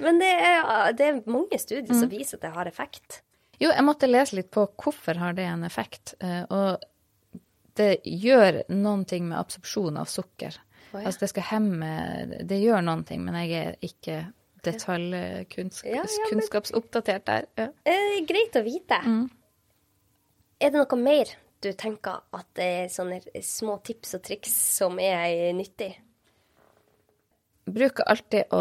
[0.00, 1.98] men det, er, det, er, mange studier mm.
[2.00, 3.20] som viser at det har effekt.
[3.58, 6.14] Jo, jeg måtte lese litt på hvorfor har det en effekt.
[6.22, 6.78] Og
[7.78, 10.54] det gjør noen ting med absorpsjon av sukker.
[10.92, 11.06] Oh, ja.
[11.06, 11.90] Altså det skal hemme
[12.48, 14.16] Det gjør noen ting, men jeg er ikke
[14.66, 17.42] detaljkunnskapsoppdatert der.
[17.58, 17.66] Ja.
[17.86, 18.98] Eh, greit å vite.
[19.04, 19.30] Mm.
[20.58, 21.26] Er det noe mer
[21.62, 25.92] du tenker at det er sånne små tips og triks som er nyttig?
[27.68, 28.60] Bruker alltid å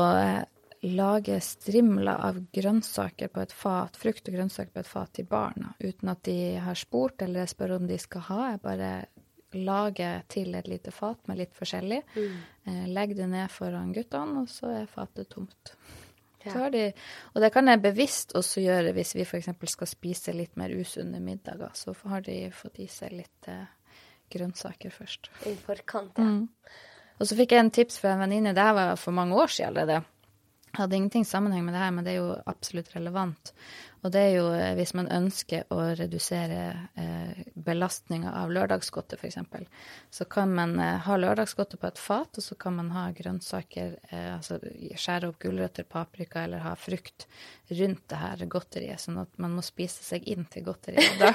[0.95, 5.73] lage strimler av grønnsaker på et fat, frukt og grønnsaker på et fat til barna,
[5.83, 8.41] uten at de har spurt eller spør om de skal ha.
[8.53, 8.91] Jeg bare
[9.57, 12.01] lager til et lite fat med litt forskjellig.
[12.15, 12.35] Mm.
[12.67, 15.73] Legger legg det ned foran guttene, og så er fatet tomt.
[16.47, 16.67] Ja.
[16.71, 16.83] De,
[17.33, 19.49] og det kan jeg bevisst også gjøre hvis vi f.eks.
[19.67, 21.73] skal spise litt mer usunne middager.
[21.75, 23.65] Så har de fått i seg litt eh,
[24.31, 25.31] grønnsaker først.
[25.49, 26.27] I forkant, ja.
[26.27, 26.45] Mm.
[27.17, 28.53] Og så fikk jeg en tips fra en venninne.
[28.53, 30.03] Det her var for mange år siden allerede
[30.77, 33.53] hadde ingenting sammenheng med det her, men det er jo absolutt relevant.
[34.05, 36.61] Og det er jo eh, hvis man ønsker å redusere
[36.99, 39.39] eh, belastninga av lørdagsgodtet, f.eks.,
[40.13, 43.97] så kan man eh, ha lørdagsgodtet på et fat, og så kan man ha grønnsaker,
[44.11, 47.25] eh, altså skjære opp gulrøtter, paprika eller ha frukt
[47.73, 51.17] rundt det her godteriet, sånn at man må spise seg inn til godteriet.
[51.19, 51.33] Da,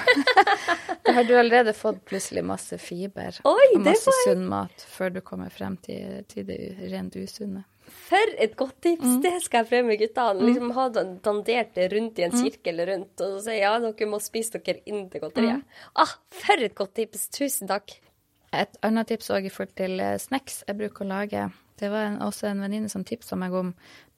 [1.03, 5.21] da har du allerede fått plutselig masse fiber Oi, og masse sunn mat før du
[5.25, 6.59] kommer frem til, til det
[6.93, 7.67] rent usunne.
[7.93, 9.05] For et godt tips!
[9.05, 9.21] Mm.
[9.23, 10.39] Det skal jeg prøve med guttene.
[10.39, 10.45] Mm.
[10.49, 12.41] Liksom Ha dandert det rundt i en mm.
[12.43, 15.61] sirkel rundt og si ja, dere må spise dere inn til godteriet.
[15.63, 15.69] Mm.
[16.03, 16.13] Ah,
[16.43, 17.21] for et godt tips!
[17.33, 17.87] Tusen takk.
[18.53, 21.41] Et annet tips òg i forhold til eh, snacks jeg bruker å lage.
[21.79, 23.69] Det var en, også en venninne som tipsa meg om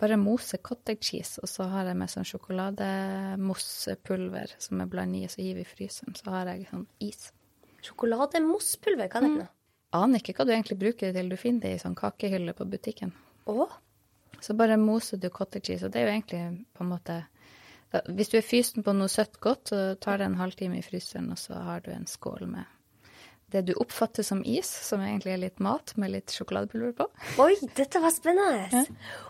[0.02, 5.26] bare mose cottage cheese, og så har jeg med sånn sjokolademosspulver som jeg blander i,
[5.26, 6.16] og så gir vi i fryseren.
[6.20, 7.32] Så har jeg sånn is.
[7.88, 9.48] Sjokolademosspulver, hva er det noe?
[9.96, 11.32] Aner ikke hva du egentlig bruker det til.
[11.32, 13.16] Du finner det i sånn kakehylle på butikken.
[13.46, 13.68] Å?
[14.42, 16.44] Så bare moser du cottage cheese, og det er jo egentlig
[16.76, 17.22] på en måte
[18.12, 21.30] Hvis du er fysen på noe søtt godt, så tar det en halvtime i fryseren,
[21.32, 22.66] og så har du en skål med
[23.56, 27.06] det du oppfatter som is, som egentlig er litt mat med litt sjokoladepulver på.
[27.44, 28.82] Oi, dette var spennende!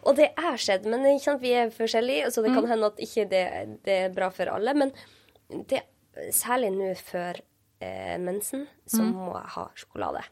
[0.08, 3.28] Og det er skjedd, men sant, vi er forskjellige, så det kan hende at ikke
[3.32, 3.44] det,
[3.86, 4.74] det er bra for alle.
[4.78, 4.94] Men
[5.70, 5.84] det,
[6.34, 7.42] særlig nå før
[7.84, 10.26] eh, mensen, så må jeg ha sjokolade.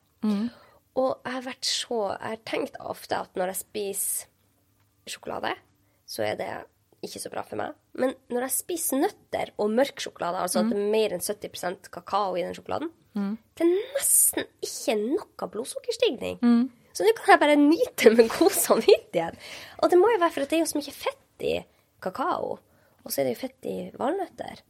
[1.00, 4.30] Og jeg har vært så Jeg har tenkt ofte at når jeg spiser
[5.10, 5.56] sjokolade,
[6.08, 6.50] så er det
[7.04, 7.74] ikke så bra for meg.
[8.00, 11.90] Men når jeg spiser nøtter og mørk sjokolade, altså at det er mer enn 70%
[11.92, 12.92] kakao i den sjokoladen,
[13.58, 16.38] det er nesten ikke noe blodsukkerstigning.
[16.94, 19.36] Så nå kan jeg bare nyte med god samvittighet.
[19.84, 21.56] Og det må jo være for at det er jo så mye fett i
[22.02, 22.60] kakao,
[23.04, 24.64] og så er det jo fett i valnøtter.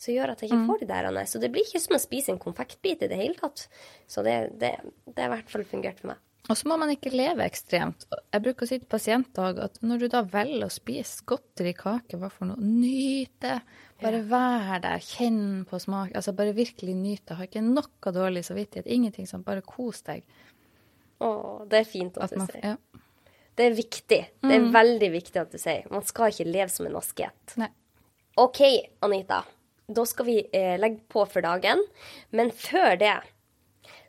[0.00, 1.06] Som gjør at jeg ikke får de der.
[1.10, 1.26] Anne.
[1.28, 3.66] Så det blir ikke som å spise en konfektbit i det hele tatt.
[4.08, 4.70] Så det, det,
[5.04, 6.22] det har i hvert fall fungert for meg.
[6.50, 8.06] Og så må man ikke leve ekstremt.
[8.32, 12.16] Jeg bruker å si til pasienter at når du da velger å spise godteri, kake,
[12.18, 13.58] hva for noe, nyt det.
[14.00, 16.16] Bare vær der, kjenn på smak.
[16.16, 17.36] Altså bare virkelig nyt det.
[17.38, 18.88] Ha ikke noe dårlig samvittighet.
[18.90, 20.24] Ingenting sånn, bare kos deg.
[21.20, 21.30] Å,
[21.68, 22.72] det er fint at, At du sier.
[22.72, 23.04] ja.
[23.60, 24.20] Det er viktig.
[24.40, 25.84] Det er veldig viktig at du sier.
[25.92, 27.58] Man skal ikke leve som en asket.
[27.60, 27.68] Nei.
[28.40, 28.62] OK,
[29.04, 29.42] Anita.
[29.90, 31.82] Da skal vi eh, legge på for dagen.
[32.30, 33.16] Men før det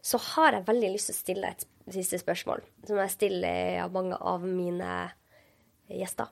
[0.06, 3.94] så har jeg veldig lyst til å stille et siste spørsmål, som jeg stiller av
[3.94, 4.92] mange av mine
[5.90, 6.30] gjester.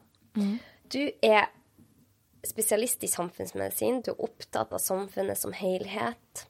[0.89, 1.49] Du er
[2.45, 4.01] spesialist i samfunnsmedisin.
[4.05, 6.45] Du er opptatt av samfunnet som helhet.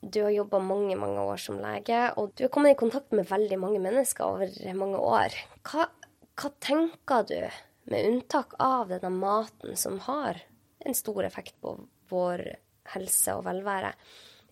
[0.00, 3.28] Du har jobba mange, mange år som lege, og du har kommet i kontakt med
[3.28, 5.36] veldig mange mennesker over mange år.
[5.68, 5.90] Hva,
[6.40, 7.40] hva tenker du,
[7.90, 10.40] med unntak av denne maten som har
[10.88, 11.74] en stor effekt på
[12.10, 12.44] vår
[12.94, 13.92] helse og velvære,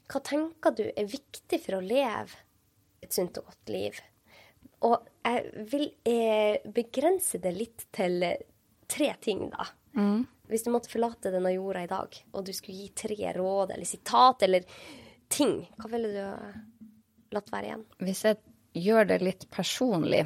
[0.09, 2.39] hva tenker du er viktig for å leve
[3.05, 3.99] et sunt og godt liv?
[4.87, 8.41] Og jeg vil eh, begrense det litt til eh,
[8.89, 9.67] tre ting, da.
[10.49, 13.89] Hvis du måtte forlate denne jorda i dag, og du skulle gi tre råd eller
[13.89, 14.65] sitat eller
[15.29, 17.85] ting, hva ville du latt være igjen?
[18.07, 18.39] Hvis jeg
[18.79, 20.23] gjør det litt personlig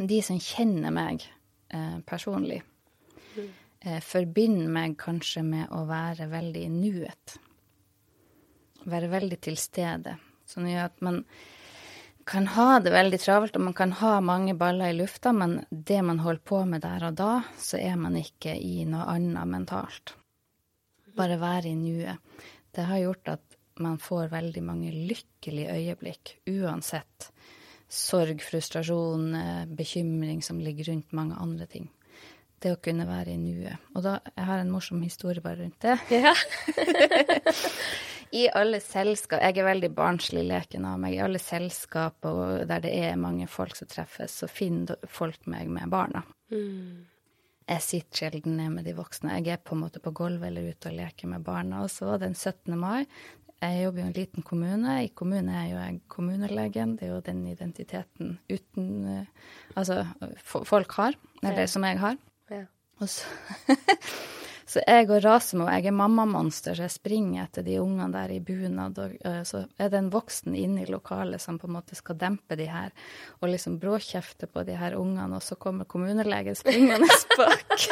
[0.00, 1.24] De som kjenner meg
[1.72, 2.60] eh, personlig,
[4.04, 7.36] forbinder meg kanskje med å være veldig i nuet.
[8.90, 10.16] Være veldig til stede.
[10.48, 11.22] Som gjør at man
[12.30, 16.00] kan ha det veldig travelt, og man kan ha mange baller i lufta, men det
[16.06, 20.14] man holder på med der og da, så er man ikke i noe annet mentalt.
[21.16, 22.20] Bare være i nuet.
[22.70, 27.30] Det har gjort at man får veldig mange lykkelige øyeblikk, uansett
[27.90, 31.90] sorg, frustrasjon, eh, bekymring som ligger rundt mange andre ting.
[32.60, 33.90] Det å kunne være i nuet.
[33.96, 35.96] Og da, jeg har en morsom historie bare rundt det.
[36.12, 36.34] Ja.
[38.30, 41.16] I alle selskap Jeg er veldig barnslig leken av meg.
[41.16, 45.70] I alle selskap og der det er mange folk som treffes, så finner folk meg
[45.72, 46.22] med barna.
[47.70, 49.36] Jeg sitter sjelden ned med de voksne.
[49.38, 51.84] Jeg er på en måte på gulvet eller ute og leker med barna.
[51.84, 52.78] Og så den 17.
[52.78, 53.06] mai
[53.60, 54.96] Jeg jobber jo i en liten kommune.
[55.04, 56.96] I kommunen er jo jeg kommunelegen.
[56.96, 59.26] Det er jo den identiteten uten eh,
[59.76, 60.04] Altså
[60.44, 62.16] folk har, eller som jeg har.
[63.08, 63.76] Så,
[64.72, 68.40] så jeg og Rasmo, jeg er mammamonster, så jeg springer etter de ungene der i
[68.44, 68.98] bunad.
[69.00, 72.58] Og så er det en voksen inne i lokalet som på en måte skal dempe
[72.60, 72.92] de her,
[73.40, 77.88] og liksom bråkjefte på de her ungene, og så kommer kommunelegen springende bak.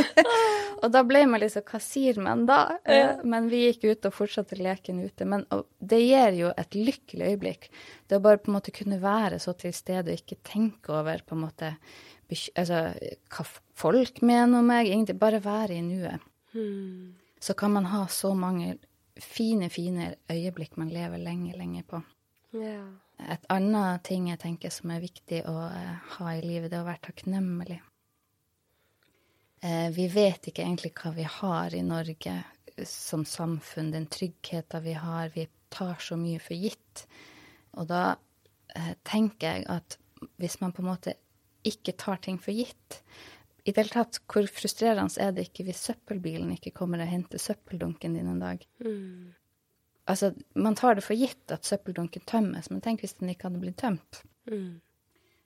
[0.82, 2.60] og da ble man liksom Hva sier man da?
[2.88, 3.10] Ja.
[3.26, 5.26] Men vi gikk ut og fortsatte leken ute.
[5.28, 5.46] Men
[5.78, 7.68] det gir jo et lykkelig øyeblikk.
[8.08, 11.24] Det å bare på en måte kunne være så til stede og ikke tenke over
[11.26, 11.74] på en måte
[12.30, 12.80] altså,
[13.32, 13.46] hva
[13.78, 14.88] folk mener om meg.
[14.90, 16.28] Egentlig bare være i nuet.
[17.40, 18.76] Så kan man ha så mange
[19.20, 22.02] fine, fine øyeblikk man lever lenge, lenge på.
[22.54, 22.88] Yeah.
[23.28, 26.84] Et annet ting jeg tenker som er viktig å eh, ha i livet, det er
[26.84, 27.78] å være takknemlig.
[29.60, 34.84] Eh, vi vet ikke egentlig hva vi har i Norge eh, som samfunn, den tryggheten
[34.86, 35.32] vi har.
[35.34, 37.04] Vi tar så mye for gitt.
[37.78, 38.16] Og da
[39.02, 39.96] tenker jeg at
[40.38, 41.14] hvis man på en måte
[41.66, 43.00] ikke tar ting for gitt
[43.64, 47.42] I det hele tatt, hvor frustrerende er det ikke hvis søppelbilen ikke kommer og henter
[47.42, 48.62] søppeldunken din en dag?
[50.10, 53.60] Altså, man tar det for gitt at søppeldunken tømmes, men tenk hvis den ikke hadde
[53.62, 54.22] blitt tømt.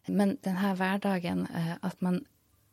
[0.07, 2.21] Men denne hverdagen, eh, at man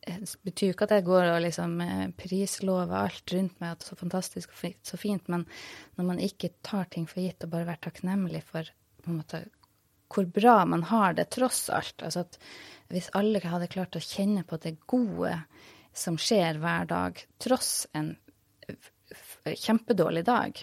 [0.07, 3.81] eh, betyr jo ikke at jeg går og liksom eh, prislover alt rundt meg, at
[3.81, 5.47] det er så fantastisk og så fint, men
[5.97, 8.71] når man ikke tar ting for gitt og bare være takknemlig for
[9.01, 9.45] på en måte,
[10.11, 12.01] hvor bra man har det tross alt.
[12.03, 12.37] Altså at
[12.91, 15.33] hvis alle hadde klart å kjenne på det gode
[15.95, 18.13] som skjer hver dag, tross en
[19.45, 20.59] kjempedårlig dag,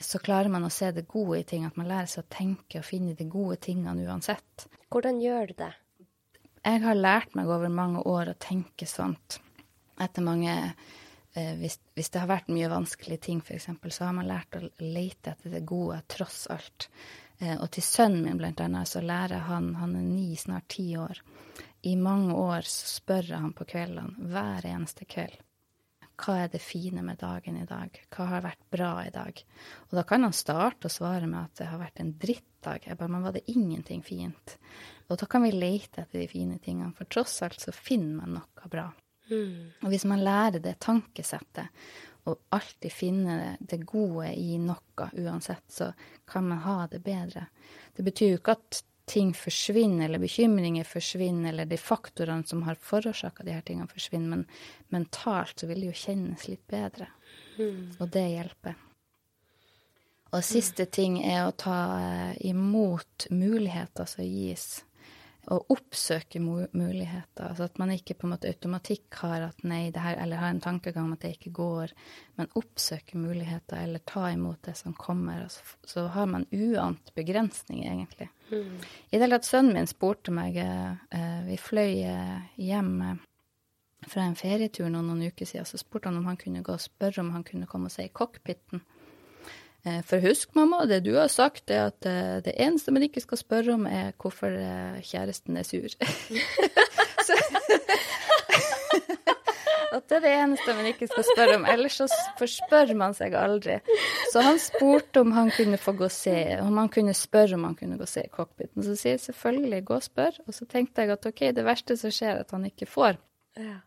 [0.00, 2.80] så klarer man å se det gode i ting, at man lærer seg å tenke
[2.80, 4.66] og finne de gode tingene uansett.
[4.92, 5.72] Hvordan gjør du det?
[6.64, 9.38] Jeg har lært meg over mange år å tenke sånt.
[10.00, 14.28] Etter mange eh, hvis, hvis, det har vært mye vanskelige ting, f.eks., så har man
[14.28, 16.88] lært å lete etter det gode tross alt.
[17.40, 20.96] Eh, og til sønnen min, blant annet, så lærer han Han er ni, snart ti
[20.96, 21.22] år.
[21.82, 25.36] I mange år så spør han på kveldene, hver eneste kveld,
[26.14, 27.96] hva er det fine med dagen i dag?
[28.14, 29.40] Hva har vært bra i dag?
[29.90, 32.86] Og da kan han starte å svare med at det har vært en drittdag.
[32.86, 34.54] Jeg bare, men var det ingenting fint?
[35.10, 38.38] Og da kan vi lete etter de fine tingene, for tross alt så finner man
[38.38, 38.86] noe bra.
[39.30, 39.74] Mm.
[39.82, 41.84] Og hvis man lærer det tankesettet,
[42.24, 45.92] og alltid finne det gode i noe uansett, så
[46.28, 47.46] kan man ha det bedre.
[47.96, 52.80] Det betyr jo ikke at ting forsvinner, eller bekymringer forsvinner, eller de faktorene som har
[52.80, 54.46] forårsaka de her tingene, forsvinner, men
[54.88, 57.10] mentalt så vil det jo kjennes litt bedre.
[57.58, 57.92] Mm.
[57.98, 58.80] Og det hjelper.
[60.34, 64.80] Og siste ting er å ta eh, imot muligheter som gis
[65.52, 67.48] å oppsøke muligheter.
[67.48, 70.54] Altså at man ikke på en måte automatikk har at nei, det her, eller har
[70.54, 71.92] en tankegang om at det ikke går,
[72.38, 75.44] men oppsøke muligheter eller ta imot det som kommer.
[75.46, 78.30] Altså, så har man uant begrensninger, egentlig.
[78.50, 78.80] Mm.
[79.10, 83.22] I det hele tatt sønnen min spurte meg eh, Vi fløy eh, hjem eh,
[84.08, 86.82] fra en ferietur noen, noen uker siden, så spurte han om han kunne gå og
[86.82, 88.84] spørre om han kunne komme og se i cockpiten.
[89.84, 93.20] Eh, for husk, mamma, det du har sagt, er at eh, det eneste man ikke
[93.24, 95.88] skal spørre om, er hvorfor eh, kjæresten er sur.
[99.94, 101.66] at det er det eneste man ikke skal spørre om.
[101.70, 102.08] Ellers så
[102.38, 103.78] forspør man seg aldri.
[104.32, 107.66] Så han spurte om han kunne få gå og se, om han kunne spørre om
[107.68, 108.82] han kunne gå og se cockpiten.
[108.82, 110.40] Så sier jeg selvfølgelig, gå og spør.
[110.46, 113.20] Og så tenkte jeg at OK, det verste som skjer, er at han ikke får.
[113.60, 113.80] Ja.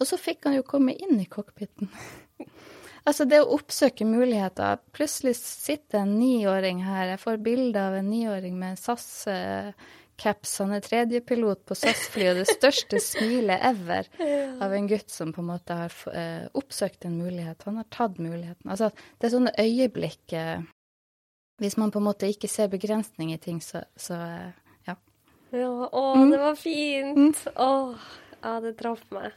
[0.00, 1.92] Og så fikk han jo komme inn i cockpiten.
[3.08, 7.14] Altså, det å oppsøke muligheter Plutselig sitter en niåring her.
[7.14, 10.56] Jeg får bilde av en niåring med SAS-caps.
[10.60, 14.10] Han er tredjepilot på SAS-flyet, og det største smilet ever
[14.60, 17.64] av en gutt som på en måte har uh, oppsøkt en mulighet.
[17.68, 18.68] Han har tatt muligheten.
[18.68, 20.60] Altså, det er sånne øyeblikk uh,
[21.60, 24.96] Hvis man på en måte ikke ser begrensning i ting, så, så uh, ja.
[25.56, 26.26] Ja, å, mm.
[26.34, 27.46] det var fint.
[27.48, 27.54] Mm.
[27.56, 27.70] Å,
[28.40, 29.32] ja, det traff meg.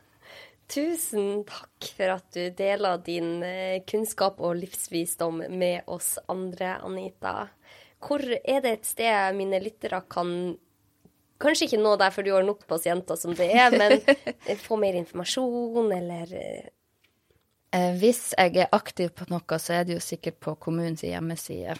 [0.71, 7.49] Tusen takk for at du deler din eh, kunnskap og livsvisdom med oss andre, Anita.
[8.03, 10.53] Hvor er det et sted mine lyttere kan
[11.43, 13.97] Kanskje ikke nå der, for du har nok pasienter som det er, men
[14.63, 16.69] få mer informasjon, eller eh,
[17.73, 21.73] hvis jeg er aktiv på noe, så er det jo sikkert på kommunens hjemmeside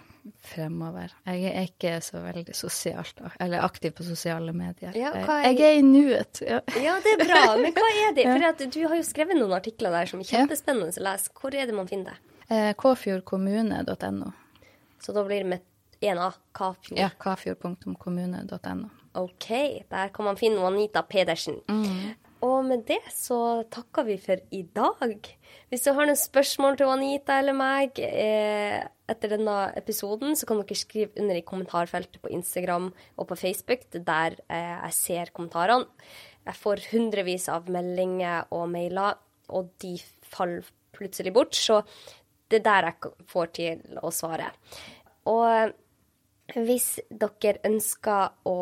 [0.43, 1.11] fremover.
[1.27, 4.95] Jeg er ikke så veldig sosialt, eller aktiv på sosiale medier.
[4.97, 5.51] Ja, er...
[5.51, 6.41] Jeg er i nuet.
[6.41, 6.61] Ja.
[6.79, 6.95] ja.
[7.03, 7.41] det er bra.
[7.59, 8.25] Men hva er det?
[8.31, 11.33] For du har jo skrevet noen artikler der som er kjempespennende å lese.
[11.37, 12.33] Hvor er det man finner det?
[12.49, 14.33] Eh, kfjordkommune.no.
[15.03, 15.69] Så da blir det med
[16.03, 16.31] én A?
[16.55, 16.99] Kafjord?
[16.99, 18.91] Ja, kfjord.kommune.no.
[19.13, 19.49] OK.
[19.89, 21.59] Der kan man finne Anita Pedersen.
[21.69, 22.13] Mm.
[22.43, 23.37] Og med det så
[23.71, 25.29] takker vi for i dag.
[25.71, 30.59] Hvis du har noen spørsmål til Anita eller meg eh, etter denne episoden, så kan
[30.59, 33.87] dere skrive under i kommentarfeltet på Instagram og på Facebook.
[33.95, 35.87] Er der eh, jeg ser kommentarene.
[36.43, 39.15] Jeg får hundrevis av meldinger og mailer,
[39.55, 39.95] og de
[40.27, 41.55] faller plutselig bort.
[41.55, 41.79] Så
[42.51, 44.51] det er der jeg får til å svare.
[45.31, 45.71] Og
[46.53, 48.57] hvis dere ønsker å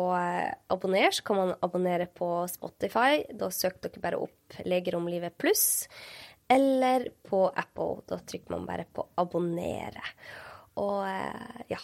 [0.72, 3.22] abonnere, så kan man abonnere på Spotify.
[3.28, 5.88] Da søker dere bare opp 'Legeromlivet om pluss.
[6.48, 8.02] Eller på Apple.
[8.08, 10.14] Da trykker man bare på 'abonnere'.
[10.80, 11.80] Og eh, ja,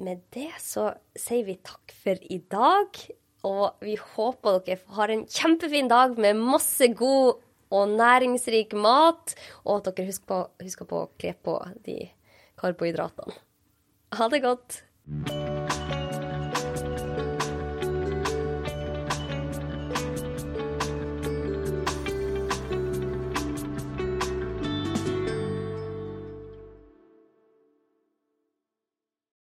[0.00, 2.96] med det så sier vi takk for i dag.
[3.44, 7.42] Og vi håper dere har en kjempefin dag med masse god
[7.72, 9.34] og næringsrik mat.
[9.66, 11.98] Og at dere husker på, husker på å kle på de
[12.60, 13.36] karbohydratene.
[14.12, 14.82] Ha det godt.
[15.14, 15.61] Thank you.